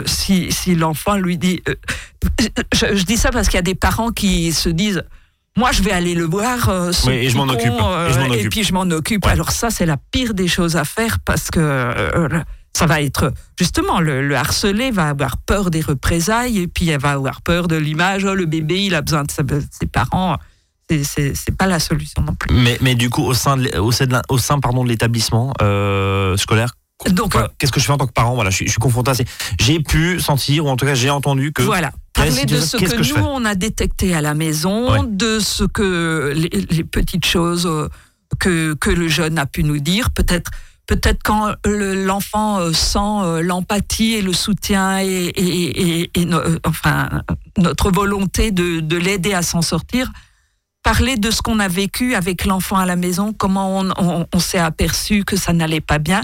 si, 0.05 0.51
si 0.51 0.75
l'enfant 0.75 1.17
lui 1.17 1.37
dit... 1.37 1.61
Euh, 1.67 1.75
je, 2.73 2.95
je, 2.95 3.03
dis 3.03 3.17
ça 3.17 3.29
parce 3.31 3.47
qu'il 3.47 3.55
y 3.55 3.59
a 3.59 3.63
des 3.63 3.75
parents 3.75 4.11
qui 4.11 4.51
se 4.53 4.69
disent... 4.69 5.03
Moi, 5.57 5.71
je 5.71 5.81
vais 5.83 5.91
aller 5.91 6.15
le 6.15 6.25
voir. 6.25 6.67
Euh, 6.67 6.91
oui, 7.05 7.13
et 7.13 7.29
je 7.29 7.37
m'en 7.37 7.47
occupe. 7.47 7.71
et, 8.33 8.41
et, 8.41 8.49
puis, 8.49 8.65
je 8.65 8.73
m'en 8.73 8.81
occupe. 8.81 9.25
Ouais. 9.25 9.31
Alors 9.31 9.51
ça, 9.51 9.69
c'est 9.69 9.85
la 9.85 9.95
pire 9.95 10.33
des 10.33 10.49
choses 10.49 10.75
à 10.75 10.83
faire 10.83 11.19
parce 11.23 11.49
que 11.49 12.27
ça 12.75 12.85
va 12.85 13.01
être 13.01 13.31
justement 13.57 14.01
le, 14.01 14.27
le, 14.27 14.35
harcelé 14.35 14.91
va 14.91 15.07
avoir 15.07 15.37
peur 15.37 15.71
des 15.71 15.79
représailles 15.79 16.59
et 16.59 16.67
puis 16.67 16.89
elle 16.89 16.99
va 16.99 17.11
avoir 17.11 17.41
peur 17.41 17.67
de 17.67 17.77
l'image. 17.77 18.25
Oh, 18.25 18.35
le 18.35 18.45
bébé, 18.45 18.83
il 18.83 18.95
a 18.95 19.01
besoin 19.01 19.23
de 19.23 19.31
ses 19.31 19.87
parents. 19.87 20.37
C'est 20.89 21.57
pas 21.57 21.67
la 21.67 21.79
solution 21.79 22.21
non 22.21 22.35
plus. 22.35 22.53
Mais, 22.53 22.77
mais 22.81 22.95
du 22.95 23.09
coup, 23.09 23.23
au 23.23 23.33
sein, 23.33 23.57
de, 23.57 23.75
au 23.79 23.91
sein, 23.91 24.07
de, 24.07 24.17
au 24.29 24.37
sein 24.37 24.59
pardon 24.59 24.83
de 24.83 24.89
l'établissement 24.89 25.53
euh, 25.61 26.35
scolaire, 26.37 26.75
Donc, 27.09 27.35
qu'est-ce 27.57 27.71
que 27.71 27.79
je 27.79 27.85
fais 27.85 27.91
en 27.91 27.97
tant 27.97 28.07
que 28.07 28.13
parent? 28.13 28.35
Voilà, 28.35 28.49
je 28.49 28.55
suis, 28.55 28.65
je 28.65 28.71
suis 28.71 28.79
confronté 28.79 29.11
à 29.11 29.13
ces... 29.15 29.25
J'ai 29.59 29.79
pu 29.79 30.19
sentir, 30.19 30.65
ou 30.65 30.69
en 30.69 30.77
tout 30.77 30.85
cas 30.85 30.95
j'ai 30.95 31.09
entendu 31.09 31.51
que. 31.51 31.61
Voilà. 31.61 31.91
Parler 32.13 32.45
de 32.45 32.61
ce 32.61 32.77
que, 32.77 33.19
nous 33.19 33.25
on 33.25 33.43
a 33.43 33.55
détecté 33.55 34.15
à 34.15 34.21
la 34.21 34.33
maison, 34.33 35.03
de 35.03 35.39
ce 35.39 35.65
que 35.65 36.33
les, 36.33 36.83
petites 36.85 37.25
choses 37.25 37.69
que, 38.39 38.73
que 38.75 38.89
le 38.89 39.09
jeune 39.09 39.37
a 39.37 39.45
pu 39.45 39.63
nous 39.65 39.79
dire, 39.79 40.11
peut-être 40.11 40.51
peut-être 40.87 41.21
quand 41.23 41.53
l'enfant 41.65 42.59
euh, 42.59 42.71
sent 42.71 42.99
euh, 42.99 43.41
l'empathie 43.41 44.13
et 44.13 44.21
le 44.21 44.33
soutien 44.33 44.99
et, 44.99 45.07
et, 45.35 46.11
et, 46.13 46.27
euh, 46.27 46.59
enfin 46.65 47.09
notre 47.57 47.91
volonté 47.91 48.51
de, 48.51 48.79
de 48.81 48.97
l'aider 48.97 49.33
à 49.33 49.41
s'en 49.41 49.61
sortir, 49.61 50.11
parler 50.83 51.17
de 51.17 51.31
ce 51.31 51.41
qu'on 51.41 51.59
a 51.59 51.67
vécu 51.67 52.15
avec 52.15 52.45
l'enfant 52.45 52.77
à 52.77 52.85
la 52.85 52.95
maison, 52.95 53.33
comment 53.33 53.79
on, 53.79 54.27
on, 54.31 54.39
s'est 54.39 54.59
aperçu 54.59 55.23
que 55.23 55.37
ça 55.37 55.53
n'allait 55.53 55.81
pas 55.81 55.97
bien. 55.97 56.21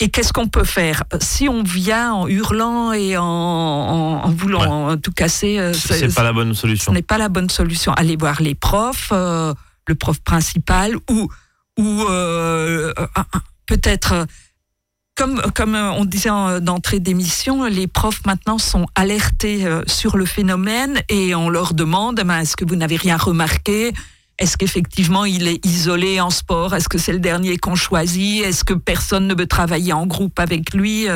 Et 0.00 0.08
qu'est-ce 0.10 0.32
qu'on 0.32 0.48
peut 0.48 0.64
faire? 0.64 1.04
Si 1.20 1.48
on 1.48 1.62
vient 1.62 2.12
en 2.12 2.28
hurlant 2.28 2.92
et 2.92 3.16
en, 3.16 3.24
en, 3.24 4.30
voulant 4.30 4.96
tout 4.96 5.12
casser, 5.12 5.72
c'est 5.72 6.12
pas 6.14 6.24
la 6.24 6.32
bonne 6.32 6.52
solution. 6.52 6.92
Ce 6.92 6.94
n'est 6.94 7.02
pas 7.02 7.18
la 7.18 7.28
bonne 7.28 7.48
solution. 7.48 7.92
Aller 7.92 8.16
voir 8.16 8.42
les 8.42 8.54
profs, 8.54 9.12
le 9.12 9.94
prof 9.94 10.20
principal 10.20 10.96
ou 11.08 11.28
ou 11.78 12.04
peut-être 13.66 14.12
euh, 14.12 14.24
comme, 15.16 15.40
comme 15.54 15.74
euh, 15.74 15.92
on 15.92 16.04
disait 16.04 16.30
d'entrée 16.60 17.00
d'émission, 17.00 17.64
les 17.64 17.86
profs 17.86 18.24
maintenant 18.26 18.58
sont 18.58 18.86
alertés 18.94 19.66
euh, 19.66 19.82
sur 19.86 20.16
le 20.16 20.26
phénomène 20.26 21.00
et 21.08 21.34
on 21.34 21.48
leur 21.48 21.74
demande 21.74 22.20
ben, 22.24 22.40
est-ce 22.40 22.56
que 22.56 22.64
vous 22.64 22.76
n'avez 22.76 22.96
rien 22.96 23.16
remarqué? 23.16 23.92
Est-ce 24.38 24.56
qu'effectivement 24.56 25.24
il 25.24 25.46
est 25.46 25.64
isolé 25.64 26.20
en 26.20 26.30
sport? 26.30 26.74
Est-ce 26.74 26.88
que 26.88 26.98
c'est 26.98 27.12
le 27.12 27.20
dernier 27.20 27.56
qu'on 27.56 27.74
choisit? 27.74 28.42
Est-ce 28.44 28.64
que 28.64 28.74
personne 28.74 29.26
ne 29.26 29.34
veut 29.34 29.46
travailler 29.46 29.92
en 29.92 30.06
groupe 30.06 30.38
avec 30.38 30.74
lui? 30.74 31.06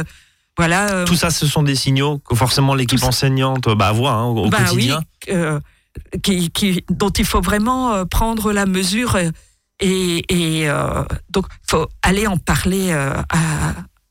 Voilà. 0.57 1.05
Tout 1.05 1.15
ça, 1.15 1.31
ce 1.31 1.47
sont 1.47 1.63
des 1.63 1.75
signaux 1.75 2.19
que 2.19 2.35
forcément 2.35 2.75
l'équipe 2.75 3.03
enseignante 3.03 3.69
bah, 3.77 3.93
voit 3.93 4.13
hein, 4.13 4.25
au 4.25 4.49
bah 4.49 4.65
quotidien. 4.65 5.01
Oui, 5.29 5.35
qui, 6.23 6.85
dont 6.91 7.11
il 7.11 7.25
faut 7.25 7.41
vraiment 7.41 8.07
prendre 8.07 8.53
la 8.53 8.67
mesure 8.67 9.17
et, 9.81 10.25
et 10.29 10.69
euh, 10.69 11.05
donc, 11.31 11.47
faut 11.67 11.87
aller 12.03 12.27
en 12.27 12.37
parler 12.37 12.91
euh, 12.91 13.15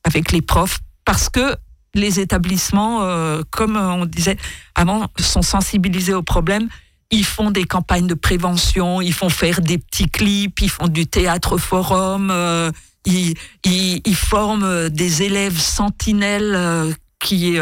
avec 0.04 0.32
les 0.32 0.42
profs 0.42 0.78
parce 1.04 1.28
que 1.28 1.56
les 1.94 2.20
établissements, 2.20 3.02
euh, 3.02 3.42
comme 3.50 3.76
on 3.76 4.06
disait 4.06 4.38
avant, 4.74 5.08
sont 5.18 5.42
sensibilisés 5.42 6.14
au 6.14 6.22
problème. 6.22 6.68
Ils 7.10 7.24
font 7.24 7.50
des 7.50 7.64
campagnes 7.64 8.06
de 8.06 8.14
prévention, 8.14 9.00
ils 9.00 9.14
font 9.14 9.30
faire 9.30 9.60
des 9.60 9.78
petits 9.78 10.08
clips, 10.08 10.60
ils 10.60 10.70
font 10.70 10.88
du 10.88 11.06
théâtre 11.06 11.56
forum, 11.56 12.30
euh, 12.30 12.70
ils, 13.06 13.34
ils, 13.64 14.02
ils, 14.04 14.14
forment 14.14 14.90
des 14.90 15.22
élèves 15.22 15.58
sentinelles 15.58 16.54
euh, 16.54 16.92
qui 17.18 17.58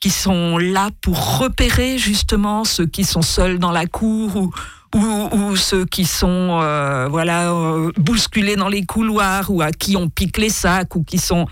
qui 0.00 0.10
sont 0.10 0.58
là 0.58 0.90
pour 1.00 1.38
repérer 1.38 1.98
justement 1.98 2.64
ceux 2.64 2.86
qui 2.86 3.04
sont 3.04 3.22
seuls 3.22 3.58
dans 3.58 3.72
la 3.72 3.86
cour 3.86 4.36
ou, 4.36 4.52
ou, 4.94 5.56
ceux 5.56 5.84
qui 5.84 6.04
sont 6.04 6.60
euh, 6.62 7.08
voilà 7.08 7.52
euh, 7.52 7.90
bousculés 7.96 8.56
dans 8.56 8.68
les 8.68 8.84
couloirs 8.84 9.50
ou 9.50 9.60
à 9.60 9.72
qui 9.72 9.96
on 9.96 10.08
pique 10.08 10.38
les 10.38 10.50
sacs 10.50 10.94
ou 10.94 11.02
qui 11.02 11.18
sont 11.18 11.46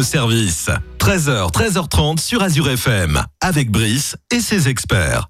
Votre 0.00 0.08
service. 0.08 0.70
13h, 0.98 1.52
13h30 1.52 2.20
sur 2.20 2.42
Azure 2.42 2.70
FM, 2.70 3.22
avec 3.42 3.70
Brice 3.70 4.16
et 4.30 4.40
ses 4.40 4.68
experts. 4.68 5.28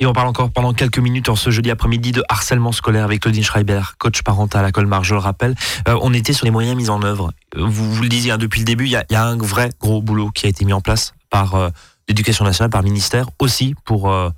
Et 0.00 0.06
on 0.06 0.12
parle 0.12 0.26
encore 0.26 0.50
pendant 0.50 0.72
quelques 0.72 0.98
minutes 0.98 1.28
en 1.28 1.36
ce 1.36 1.50
jeudi 1.50 1.70
après-midi 1.70 2.10
de 2.10 2.24
harcèlement 2.28 2.72
scolaire 2.72 3.04
avec 3.04 3.20
Claudine 3.20 3.44
Schreiber, 3.44 3.80
coach 3.98 4.22
parental 4.22 4.64
à 4.64 4.72
Colmar, 4.72 5.04
je 5.04 5.14
le 5.14 5.20
rappelle. 5.20 5.54
Euh, 5.86 5.96
on 6.02 6.12
était 6.12 6.32
sur 6.32 6.46
les 6.46 6.50
moyens 6.50 6.76
mis 6.76 6.90
en 6.90 7.00
œuvre. 7.02 7.30
Euh, 7.56 7.64
vous, 7.64 7.94
vous 7.94 8.02
le 8.02 8.08
disiez 8.08 8.32
hein, 8.32 8.38
depuis 8.38 8.58
le 8.58 8.64
début, 8.64 8.86
il 8.86 8.90
y, 8.90 8.96
a, 8.96 9.04
y, 9.08 9.14
a, 9.14 9.24
un 9.24 9.36
vrai 9.36 9.70
gros 9.80 10.02
boulot 10.02 10.30
qui 10.30 10.46
a 10.46 10.48
été 10.48 10.64
mis 10.64 10.72
en 10.72 10.80
place 10.80 11.14
par 11.30 11.54
euh, 11.54 11.68
l'éducation 12.08 12.44
nationale, 12.44 12.70
par 12.70 12.82
le 12.82 12.88
ministère, 12.88 13.26
aussi 13.38 13.76
pour 13.84 14.10
euh, 14.10 14.30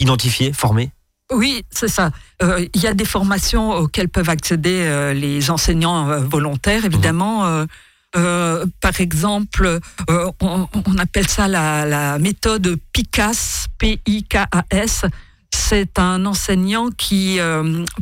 identifier, 0.00 0.52
former 0.52 0.90
oui, 1.30 1.64
c'est 1.70 1.88
ça. 1.88 2.10
Euh, 2.42 2.66
il 2.74 2.80
y 2.80 2.86
a 2.86 2.94
des 2.94 3.04
formations 3.04 3.72
auxquelles 3.72 4.08
peuvent 4.08 4.30
accéder 4.30 4.82
euh, 4.84 5.12
les 5.12 5.50
enseignants 5.50 6.08
euh, 6.08 6.20
volontaires, 6.20 6.84
évidemment. 6.84 7.44
Mmh. 7.44 7.66
Par 8.12 9.00
exemple, 9.00 9.80
on, 10.08 10.68
on, 10.86 10.98
appelle 10.98 11.28
ça 11.28 11.48
la, 11.48 11.84
la 11.84 12.18
méthode 12.18 12.76
PICAS, 12.92 13.66
P-I-K-A-S. 13.78 15.04
C'est 15.50 15.98
un 15.98 16.26
enseignant 16.26 16.90
qui 16.90 17.38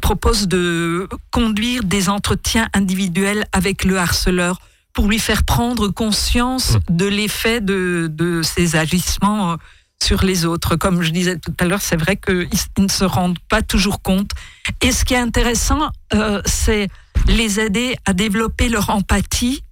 propose 0.01 0.49
de 0.49 1.09
conduire 1.31 1.85
des 1.85 2.09
entretiens 2.09 2.69
individuels 2.75 3.47
avec 3.53 3.85
le 3.85 3.99
harceleur 3.99 4.61
pour 4.93 5.09
lui 5.09 5.19
faire 5.19 5.45
prendre 5.45 5.89
conscience 5.89 6.75
mmh. 6.75 6.97
de 6.97 7.07
l'effet 7.07 7.61
de, 7.61 8.09
de 8.11 8.43
ses 8.43 8.77
agissements 8.77 9.57
sur 10.03 10.25
les 10.25 10.45
autres. 10.45 10.77
Comme 10.77 11.03
je 11.03 11.11
disais 11.11 11.39
tout 11.39 11.55
à 11.59 11.65
l'heure, 11.65 11.81
c'est 11.81 11.97
vrai 11.97 12.17
qu'ils 12.17 12.49
ne 12.79 12.89
se 12.89 13.05
rendent 13.05 13.39
pas 13.49 13.63
toujours 13.63 14.03
compte. 14.03 14.31
Et 14.83 14.93
ce 14.93 15.05
qui 15.05 15.15
est 15.15 15.19
intéressant, 15.19 15.91
euh, 16.15 16.41
c'est 16.45 16.89
les 17.27 17.61
aider 17.61 17.97
à 18.05 18.13
développer 18.13 18.69
leur 18.69 18.91
empathie 18.91 19.63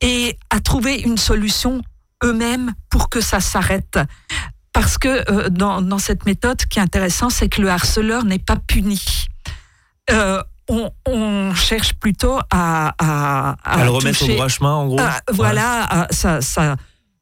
et 0.00 0.38
à 0.50 0.60
trouver 0.60 1.00
une 1.00 1.18
solution 1.18 1.82
eux-mêmes 2.24 2.72
pour 2.90 3.08
que 3.08 3.20
ça 3.20 3.40
s'arrête. 3.40 3.98
Parce 4.72 4.98
que 4.98 5.30
euh, 5.30 5.48
dans, 5.48 5.82
dans, 5.82 5.98
cette 5.98 6.24
méthode, 6.26 6.60
ce 6.60 6.66
qui 6.66 6.78
est 6.78 6.82
intéressant, 6.82 7.30
c'est 7.30 7.48
que 7.48 7.60
le 7.60 7.68
harceleur 7.68 8.24
n'est 8.24 8.38
pas 8.38 8.56
puni. 8.56 9.02
Euh, 10.10 10.42
on, 10.68 10.90
on, 11.06 11.54
cherche 11.54 11.94
plutôt 11.94 12.38
à, 12.50 12.94
à, 12.98 13.56
à, 13.64 13.80
à 13.80 13.84
le 13.84 13.90
remettre 13.90 14.18
toucher, 14.18 14.32
au 14.32 14.34
droit 14.36 14.48
chemin, 14.48 14.74
en 14.74 14.86
gros. 14.86 15.00
voilà, 15.32 15.88
ouais. 15.92 16.06
ça, 16.10 16.40
ça, 16.42 16.76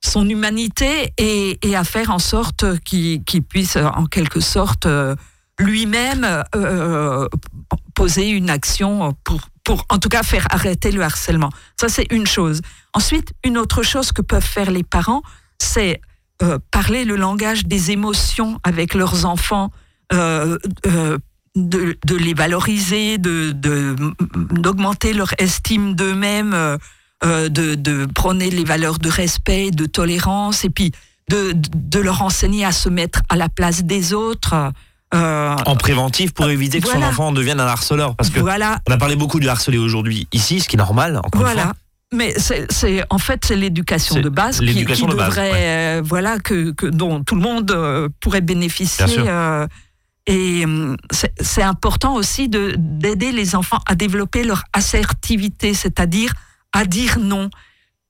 son 0.04 0.28
humanité 0.28 1.12
et, 1.16 1.58
et, 1.62 1.76
à 1.76 1.84
faire 1.84 2.10
en 2.10 2.18
sorte 2.18 2.78
qu'il 2.80 3.22
qu 3.24 3.40
puisse 3.40 3.76
en 3.76 4.06
quelque 4.06 4.40
sorte 4.40 4.86
lui-même 5.58 6.44
euh, 6.54 7.28
poser 7.94 8.28
une 8.28 8.50
action 8.50 9.14
pour, 9.24 9.40
pour 9.64 9.86
en 9.88 9.98
tout 9.98 10.08
cas 10.08 10.22
faire 10.22 10.46
arrêter 10.50 10.92
le 10.92 11.02
harcèlement. 11.02 11.50
Ça 11.80 11.88
c'est 11.88 12.06
une 12.10 12.26
chose. 12.26 12.60
Ensuite, 12.92 13.32
une 13.44 13.58
autre 13.58 13.82
chose 13.82 14.12
que 14.12 14.22
peuvent 14.22 14.44
faire 14.44 14.70
les 14.70 14.84
parents, 14.84 15.22
c'est 15.58 16.00
euh, 16.42 16.58
parler 16.70 17.04
le 17.04 17.16
langage 17.16 17.64
des 17.64 17.90
émotions 17.90 18.60
avec 18.62 18.92
leurs 18.94 19.24
enfants, 19.24 19.70
euh, 20.12 20.58
de, 21.54 21.98
de, 22.04 22.14
les 22.14 22.34
valoriser, 22.34 23.16
d'augmenter 23.18 25.12
de, 25.12 25.18
leur 25.18 25.32
estime 25.38 25.94
d'eux-mêmes 25.94 26.78
euh, 27.24 27.48
de, 27.48 27.74
de, 27.74 28.04
prôner 28.04 28.50
les 28.50 28.64
valeurs 28.64 28.98
de 28.98 29.08
respect, 29.08 29.70
de 29.70 29.86
tolérance, 29.86 30.66
et 30.66 30.70
puis 30.70 30.92
de, 31.30 31.54
de, 31.54 31.98
leur 31.98 32.20
enseigner 32.20 32.66
à 32.66 32.72
se 32.72 32.90
mettre 32.90 33.22
à 33.30 33.36
la 33.36 33.48
place 33.48 33.84
des 33.84 34.12
autres. 34.12 34.54
Euh, 35.16 35.56
en 35.66 35.76
préventif 35.76 36.32
pour 36.32 36.48
éviter 36.48 36.80
que 36.80 36.86
voilà. 36.86 37.00
son 37.00 37.06
enfant 37.06 37.32
devienne 37.32 37.60
un 37.60 37.66
harceleur. 37.66 38.14
Parce 38.16 38.30
que 38.30 38.40
voilà. 38.40 38.78
on 38.88 38.92
a 38.92 38.98
parlé 38.98 39.16
beaucoup 39.16 39.40
du 39.40 39.48
harcelé 39.48 39.78
aujourd'hui 39.78 40.28
ici, 40.32 40.60
ce 40.60 40.68
qui 40.68 40.76
est 40.76 40.78
normal, 40.78 41.18
encore 41.18 41.40
voilà. 41.40 41.52
une 41.52 41.66
fois. 41.68 41.74
Mais 42.12 42.34
c'est 42.38 43.04
en 43.10 43.18
fait 43.18 43.44
c'est 43.44 43.56
l'éducation 43.56 44.20
de 44.20 44.28
base 44.28 44.60
qui, 44.60 44.66
qui 44.66 44.84
de 44.84 45.10
devrait 45.10 45.16
base, 45.16 45.36
ouais. 45.38 45.52
euh, 45.54 46.02
voilà 46.04 46.38
que, 46.38 46.70
que, 46.70 46.86
dont 46.86 47.24
tout 47.24 47.34
le 47.34 47.40
monde 47.40 47.72
euh, 47.72 48.08
pourrait 48.20 48.42
bénéficier 48.42 49.24
euh, 49.26 49.66
et 50.28 50.64
c'est 51.40 51.62
important 51.62 52.14
aussi 52.14 52.48
de 52.48 52.74
d'aider 52.78 53.32
les 53.32 53.56
enfants 53.56 53.80
à 53.86 53.96
développer 53.96 54.44
leur 54.44 54.62
assertivité, 54.72 55.74
c'est-à-dire 55.74 56.32
à 56.72 56.84
dire 56.84 57.18
non. 57.20 57.50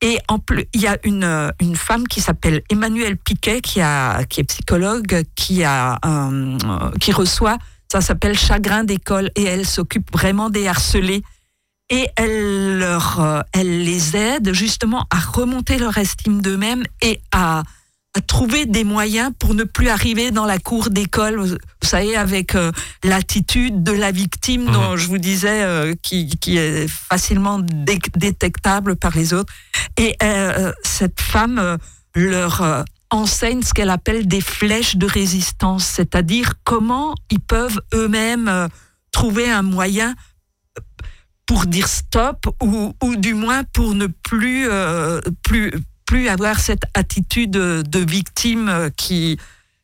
Et 0.02 0.18
en 0.28 0.38
plus, 0.38 0.66
il 0.74 0.82
y 0.82 0.86
a 0.86 0.98
une, 1.04 1.52
une 1.60 1.76
femme 1.76 2.06
qui 2.06 2.20
s'appelle 2.20 2.62
Emmanuelle 2.70 3.16
Piquet, 3.16 3.60
qui, 3.60 3.80
a, 3.80 4.24
qui 4.24 4.40
est 4.40 4.44
psychologue, 4.44 5.22
qui, 5.34 5.64
a, 5.64 5.98
euh, 6.04 6.90
qui 7.00 7.12
reçoit, 7.12 7.56
ça 7.90 8.00
s'appelle 8.00 8.38
Chagrin 8.38 8.84
d'école, 8.84 9.30
et 9.36 9.44
elle 9.44 9.66
s'occupe 9.66 10.12
vraiment 10.12 10.50
des 10.50 10.68
harcelés. 10.68 11.22
Et 11.88 12.08
elle, 12.16 12.78
leur, 12.78 13.20
euh, 13.20 13.40
elle 13.52 13.84
les 13.84 14.16
aide 14.16 14.52
justement 14.52 15.06
à 15.10 15.18
remonter 15.18 15.78
leur 15.78 15.96
estime 15.96 16.42
d'eux-mêmes 16.42 16.82
et 17.00 17.20
à, 17.32 17.62
à 18.16 18.22
trouver 18.22 18.64
des 18.64 18.82
moyens 18.82 19.30
pour 19.38 19.52
ne 19.52 19.62
plus 19.64 19.90
arriver 19.90 20.30
dans 20.30 20.46
la 20.46 20.58
cour 20.58 20.88
d'école, 20.88 21.38
vous 21.38 21.58
savez, 21.82 22.16
avec 22.16 22.54
euh, 22.54 22.72
l'attitude 23.04 23.82
de 23.82 23.92
la 23.92 24.10
victime 24.10 24.64
mmh. 24.64 24.72
dont 24.72 24.96
je 24.96 25.06
vous 25.06 25.18
disais, 25.18 25.62
euh, 25.62 25.92
qui, 26.00 26.30
qui, 26.40 26.56
est 26.56 26.88
facilement 26.88 27.58
dé 27.58 27.98
détectable 28.16 28.96
par 28.96 29.14
les 29.14 29.34
autres. 29.34 29.52
Et 29.98 30.16
euh, 30.22 30.72
cette 30.82 31.20
femme 31.20 31.76
leur 32.14 32.84
enseigne 33.10 33.60
ce 33.60 33.74
qu'elle 33.74 33.90
appelle 33.90 34.26
des 34.26 34.40
flèches 34.40 34.96
de 34.96 35.06
résistance, 35.06 35.84
c'est-à-dire 35.84 36.54
comment 36.64 37.14
ils 37.30 37.40
peuvent 37.40 37.80
eux-mêmes 37.92 38.68
trouver 39.12 39.50
un 39.50 39.60
moyen 39.62 40.14
pour 41.44 41.66
dire 41.66 41.86
stop 41.86 42.46
ou, 42.62 42.94
ou 43.04 43.16
du 43.16 43.34
moins 43.34 43.62
pour 43.64 43.94
ne 43.94 44.06
plus, 44.06 44.68
plus 45.42 45.72
plus 46.06 46.28
avoir 46.28 46.58
cette 46.60 46.84
attitude 46.94 47.50
de 47.50 47.98
victime 47.98 48.90
qui, 48.96 49.38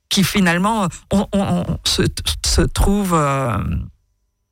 qui 0.08 0.24
finalement 0.24 0.88
on, 1.11 1.26
on, 1.32 1.64
on 1.68 1.78
se, 1.85 2.02
se, 2.46 2.62
trouve. 2.62 3.12
Euh, 3.14 3.58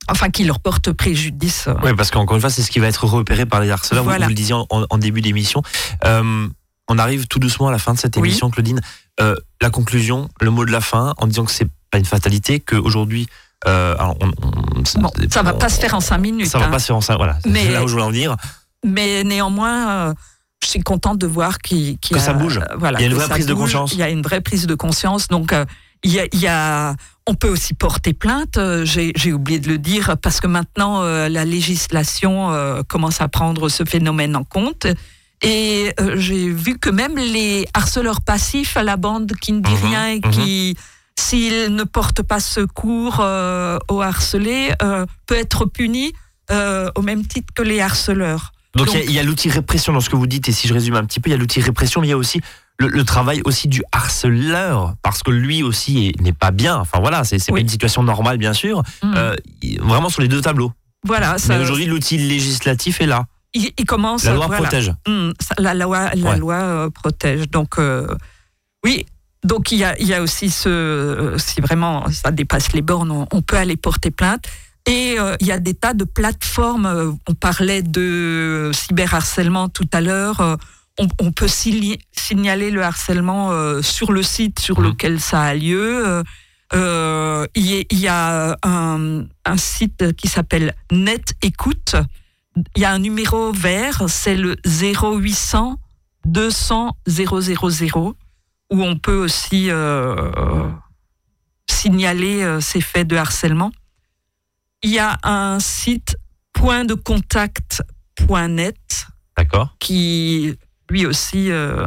enfin, 0.08 0.30
qui 0.30 0.44
leur 0.44 0.60
porte 0.60 0.92
préjudice. 0.92 1.68
Oui, 1.82 1.92
parce 1.96 2.10
qu'encore 2.10 2.36
une 2.36 2.40
fois, 2.40 2.50
c'est 2.50 2.62
ce 2.62 2.70
qui 2.70 2.80
va 2.80 2.88
être 2.88 3.04
repéré 3.04 3.46
par 3.46 3.60
les 3.60 3.70
harceleurs. 3.70 4.04
Voilà. 4.04 4.18
Vous, 4.18 4.24
vous, 4.24 4.30
le 4.30 4.34
disiez 4.34 4.54
en, 4.54 4.66
en 4.68 4.98
début 4.98 5.20
d'émission. 5.20 5.62
Euh, 6.04 6.48
on 6.88 6.98
arrive 6.98 7.28
tout 7.28 7.38
doucement 7.38 7.68
à 7.68 7.70
la 7.70 7.78
fin 7.78 7.94
de 7.94 7.98
cette 7.98 8.16
émission, 8.16 8.48
oui. 8.48 8.52
Claudine. 8.52 8.80
Euh, 9.20 9.36
la 9.62 9.70
conclusion, 9.70 10.28
le 10.40 10.50
mot 10.50 10.64
de 10.64 10.72
la 10.72 10.80
fin, 10.80 11.14
en 11.18 11.26
disant 11.28 11.44
que 11.44 11.52
c'est 11.52 11.68
pas 11.90 11.98
une 11.98 12.04
fatalité, 12.04 12.58
qu'aujourd'hui. 12.58 13.28
Euh, 13.68 13.94
alors 13.98 14.16
on, 14.20 14.28
on, 14.42 15.00
bon, 15.00 15.10
ça 15.30 15.42
va 15.42 15.52
pas 15.52 15.68
se 15.68 15.78
faire 15.78 15.94
en 15.94 16.00
cinq 16.00 16.18
minutes. 16.18 16.46
Ça 16.46 16.58
hein. 16.58 16.62
va 16.62 16.68
pas 16.68 16.78
se 16.78 16.86
faire 16.86 16.96
en 16.96 17.00
cinq. 17.00 17.16
Voilà. 17.16 17.38
Mais, 17.46 17.64
c'est 17.64 17.72
là 17.72 17.84
où 17.84 17.88
je 17.88 17.92
voulais 17.92 18.04
en 18.04 18.10
venir. 18.10 18.36
Mais 18.84 19.22
néanmoins 19.22 19.90
euh, 19.90 20.14
je 20.62 20.68
suis 20.68 20.80
contente 20.80 21.18
de 21.18 21.26
voir 21.26 21.58
qu 21.58 21.96
qu 22.00 22.14
que 22.14 22.18
a, 22.18 22.20
ça 22.20 22.32
bouge. 22.32 22.58
Euh, 22.58 22.76
voilà, 22.76 23.00
il 23.00 23.02
y 23.02 23.06
a 23.06 23.10
une 23.10 23.16
vraie 23.16 23.28
prise 23.28 23.46
bouge, 23.46 23.54
de 23.54 23.60
conscience. 23.60 23.92
Il 23.92 23.98
y 23.98 24.02
a 24.02 24.10
une 24.10 24.22
vraie 24.22 24.40
prise 24.40 24.66
de 24.66 24.74
conscience. 24.74 25.28
Donc, 25.28 25.52
euh, 25.52 25.64
il, 26.04 26.12
y 26.12 26.20
a, 26.20 26.26
il 26.32 26.40
y 26.40 26.46
a, 26.46 26.94
on 27.26 27.34
peut 27.34 27.48
aussi 27.48 27.74
porter 27.74 28.12
plainte. 28.12 28.58
Euh, 28.58 28.84
J'ai 28.84 29.32
oublié 29.32 29.58
de 29.58 29.68
le 29.68 29.78
dire 29.78 30.16
parce 30.18 30.40
que 30.40 30.46
maintenant, 30.46 31.02
euh, 31.02 31.28
la 31.28 31.44
législation 31.44 32.52
euh, 32.52 32.82
commence 32.86 33.20
à 33.20 33.28
prendre 33.28 33.68
ce 33.68 33.84
phénomène 33.84 34.36
en 34.36 34.44
compte. 34.44 34.86
Et 35.42 35.94
euh, 35.98 36.16
j'ai 36.18 36.50
vu 36.50 36.78
que 36.78 36.90
même 36.90 37.16
les 37.16 37.66
harceleurs 37.72 38.20
passifs 38.20 38.76
à 38.76 38.82
la 38.82 38.98
bande 38.98 39.32
qui 39.40 39.52
ne 39.52 39.60
dit 39.60 39.72
mmh, 39.72 39.86
rien 39.86 40.08
et 40.08 40.20
qui, 40.20 40.76
mmh. 40.76 40.82
s'ils 41.18 41.74
ne 41.74 41.84
portent 41.84 42.22
pas 42.22 42.40
secours 42.40 43.20
euh, 43.20 43.78
aux 43.88 44.02
harcelés, 44.02 44.72
peut 45.26 45.36
être 45.36 45.64
puni 45.64 46.12
au 46.50 47.02
même 47.02 47.26
titre 47.26 47.54
que 47.54 47.62
les 47.62 47.80
harceleurs. 47.80 48.52
Donc, 48.76 48.94
il 48.94 49.10
y 49.10 49.18
a, 49.18 49.22
a 49.22 49.24
l'outil 49.24 49.50
répression 49.50 49.92
dans 49.92 50.00
ce 50.00 50.08
que 50.08 50.16
vous 50.16 50.26
dites, 50.26 50.48
et 50.48 50.52
si 50.52 50.68
je 50.68 50.74
résume 50.74 50.94
un 50.94 51.04
petit 51.04 51.20
peu, 51.20 51.28
il 51.30 51.32
y 51.32 51.34
a 51.34 51.38
l'outil 51.38 51.60
répression, 51.60 52.00
mais 52.00 52.06
il 52.06 52.10
y 52.10 52.14
a 52.14 52.16
aussi 52.16 52.40
le, 52.78 52.88
le, 52.88 53.04
travail 53.04 53.42
aussi 53.44 53.68
du 53.68 53.82
harceleur, 53.92 54.94
parce 55.02 55.22
que 55.22 55.30
lui 55.30 55.62
aussi 55.62 56.12
n'est 56.20 56.32
pas 56.32 56.50
bien. 56.50 56.76
Enfin 56.76 57.00
voilà, 57.00 57.24
c'est 57.24 57.36
oui. 57.48 57.52
pas 57.52 57.60
une 57.60 57.68
situation 57.68 58.02
normale, 58.02 58.38
bien 58.38 58.52
sûr. 58.52 58.82
Mmh. 59.02 59.14
Euh, 59.16 59.36
vraiment 59.80 60.08
sur 60.08 60.22
les 60.22 60.28
deux 60.28 60.40
tableaux. 60.40 60.72
Voilà. 61.04 61.36
Mais 61.48 61.58
aujourd'hui, 61.58 61.86
l'outil 61.86 62.18
législatif 62.18 63.00
est 63.00 63.06
là. 63.06 63.26
Il, 63.52 63.70
il, 63.76 63.84
commence. 63.84 64.24
La 64.24 64.34
loi 64.34 64.46
voilà. 64.46 64.62
protège. 64.62 64.92
Mmh, 65.08 65.30
la 65.58 65.74
loi, 65.74 66.10
la 66.14 66.30
ouais. 66.30 66.38
loi 66.38 66.54
euh, 66.54 66.90
protège. 66.90 67.50
Donc 67.50 67.78
euh, 67.78 68.14
oui. 68.84 69.06
Donc 69.42 69.72
il 69.72 69.78
y 69.78 69.84
a, 69.84 69.98
il 69.98 70.06
y 70.06 70.14
a 70.14 70.22
aussi 70.22 70.50
ce, 70.50 71.34
si 71.38 71.62
vraiment 71.62 72.08
ça 72.10 72.30
dépasse 72.30 72.72
les 72.74 72.82
bornes, 72.82 73.10
on, 73.10 73.26
on 73.32 73.42
peut 73.42 73.56
aller 73.56 73.76
porter 73.76 74.10
plainte. 74.10 74.44
Et 74.86 75.16
euh, 75.18 75.36
il 75.40 75.46
y 75.46 75.52
a 75.52 75.58
des 75.58 75.74
tas 75.74 75.94
de 75.94 76.04
plateformes. 76.04 76.86
Euh, 76.86 77.12
on 77.28 77.34
parlait 77.34 77.82
de 77.82 78.70
cyberharcèlement 78.72 79.68
tout 79.68 79.88
à 79.92 80.00
l'heure. 80.00 80.40
Euh, 80.40 80.56
on, 80.98 81.08
on, 81.20 81.32
peut 81.32 81.48
signaler 81.48 82.70
le 82.70 82.82
harcèlement 82.82 83.52
euh, 83.52 83.82
sur 83.82 84.12
le 84.12 84.22
site 84.22 84.58
sur 84.58 84.80
mmh. 84.80 84.84
lequel 84.84 85.20
ça 85.20 85.42
a 85.42 85.54
lieu. 85.54 86.22
Euh, 86.72 87.46
il 87.54 87.66
y, 87.66 87.86
y, 87.94 88.08
a 88.08 88.56
un, 88.62 89.24
un 89.44 89.56
site 89.56 90.14
qui 90.14 90.28
s'appelle 90.28 90.74
Net 90.92 91.34
Écoute. 91.42 91.96
Il 92.76 92.82
y 92.82 92.84
a 92.84 92.92
un 92.92 92.98
numéro 92.98 93.52
vert, 93.52 94.04
c'est 94.08 94.36
le 94.36 94.56
0800 94.64 95.78
200 96.26 96.96
000, 97.06 97.34
où 98.70 98.82
on 98.82 98.98
peut 98.98 99.16
aussi 99.16 99.70
euh, 99.70 100.68
signaler 101.68 102.58
ces 102.60 102.82
faits 102.82 103.08
de 103.08 103.16
harcèlement 103.16 103.72
il 104.82 104.90
y 104.90 104.98
a 104.98 105.18
un 105.22 105.60
site 105.60 106.16
point 106.52 106.84
de 106.84 106.94
contact.net 106.94 108.76
D'accord. 109.36 109.76
qui 109.78 110.54
lui 110.90 111.06
aussi 111.06 111.50
euh, 111.50 111.86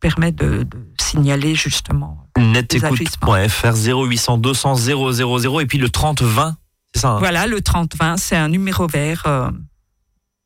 permet 0.00 0.32
de, 0.32 0.64
de 0.64 0.78
signaler 1.00 1.54
justement. 1.54 2.26
Netécoute.fr 2.38 3.74
0800 3.76 4.38
200 4.38 4.74
000 4.74 5.60
et 5.60 5.66
puis 5.66 5.78
le 5.78 5.88
3020, 5.88 6.56
c'est 6.94 7.00
ça 7.00 7.10
hein? 7.12 7.18
Voilà, 7.18 7.46
le 7.46 7.60
3020, 7.60 8.16
c'est 8.18 8.36
un 8.36 8.48
numéro 8.48 8.86
vert. 8.86 9.22
euh, 9.26 9.50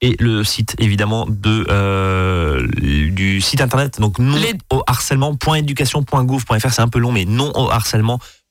Et 0.01 0.17
le 0.21 0.45
site 0.45 0.77
évidemment 0.79 1.27
de 1.29 1.67
euh, 1.71 2.67
du 3.11 3.41
site 3.41 3.61
internet 3.61 4.01
donc 4.01 4.19
non 4.19 4.37
Les- 4.37 4.55
au 4.71 4.83
harcèlement.éducation.gouv.fr 4.87 6.71
c'est 6.73 6.83
un 6.83 6.89
peu 6.89 6.99
long 7.01 7.13
mais 7.13 7.25
non 7.25 7.51
au 7.57 7.69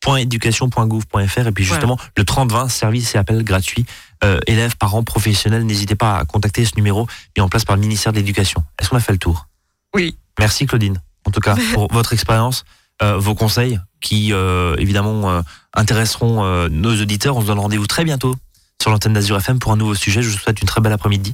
harcèlement.éducation.gouv.fr 0.07 1.47
et 1.47 1.51
puis 1.51 1.63
justement 1.63 1.97
le 2.15 2.23
3020 2.23 2.69
service 2.69 3.15
et 3.15 3.17
appel 3.17 3.43
gratuit 3.43 3.85
euh, 4.23 4.39
élèves 4.47 4.77
parents 4.77 5.03
professionnels 5.03 5.65
n'hésitez 5.65 5.95
pas 5.95 6.17
à 6.17 6.25
contacter 6.25 6.65
ce 6.65 6.75
numéro 6.75 7.07
mis 7.35 7.43
en 7.43 7.49
place 7.49 7.65
par 7.65 7.75
le 7.75 7.81
ministère 7.81 8.11
de 8.13 8.17
l'éducation. 8.17 8.63
Est-ce 8.79 8.89
qu'on 8.89 8.97
a 8.97 9.01
fait 9.01 9.11
le 9.11 9.19
tour? 9.19 9.47
Oui. 9.95 10.17
Merci 10.39 10.65
Claudine, 10.65 11.01
en 11.25 11.31
tout 11.31 11.39
cas, 11.39 11.55
pour 11.73 11.91
votre 11.91 12.13
expérience, 12.13 12.63
euh, 13.01 13.17
vos 13.17 13.35
conseils 13.35 13.79
qui, 14.01 14.33
euh, 14.33 14.75
évidemment, 14.77 15.29
euh, 15.29 15.41
intéresseront 15.73 16.67
nos 16.69 17.01
auditeurs. 17.01 17.37
On 17.37 17.41
se 17.41 17.47
donne 17.47 17.59
rendez-vous 17.59 17.87
très 17.87 18.03
bientôt 18.03 18.35
sur 18.81 18.91
l'antenne 18.91 19.13
d'Azur 19.13 19.37
FM 19.37 19.59
pour 19.59 19.71
un 19.71 19.77
nouveau 19.77 19.95
sujet. 19.95 20.21
Je 20.21 20.29
vous 20.29 20.37
souhaite 20.37 20.61
une 20.61 20.67
très 20.67 20.81
belle 20.81 20.93
après-midi. 20.93 21.33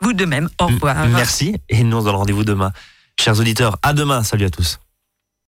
Vous 0.00 0.12
de 0.12 0.24
même. 0.24 0.48
Au 0.60 0.66
revoir. 0.66 1.06
Merci 1.08 1.56
et 1.68 1.82
nous 1.84 1.96
on 1.96 2.00
se 2.00 2.06
donne 2.06 2.16
rendez-vous 2.16 2.44
demain. 2.44 2.72
Chers 3.20 3.38
auditeurs, 3.38 3.78
à 3.82 3.92
demain. 3.92 4.24
Salut 4.24 4.44
à 4.44 4.50
tous. 4.50 4.80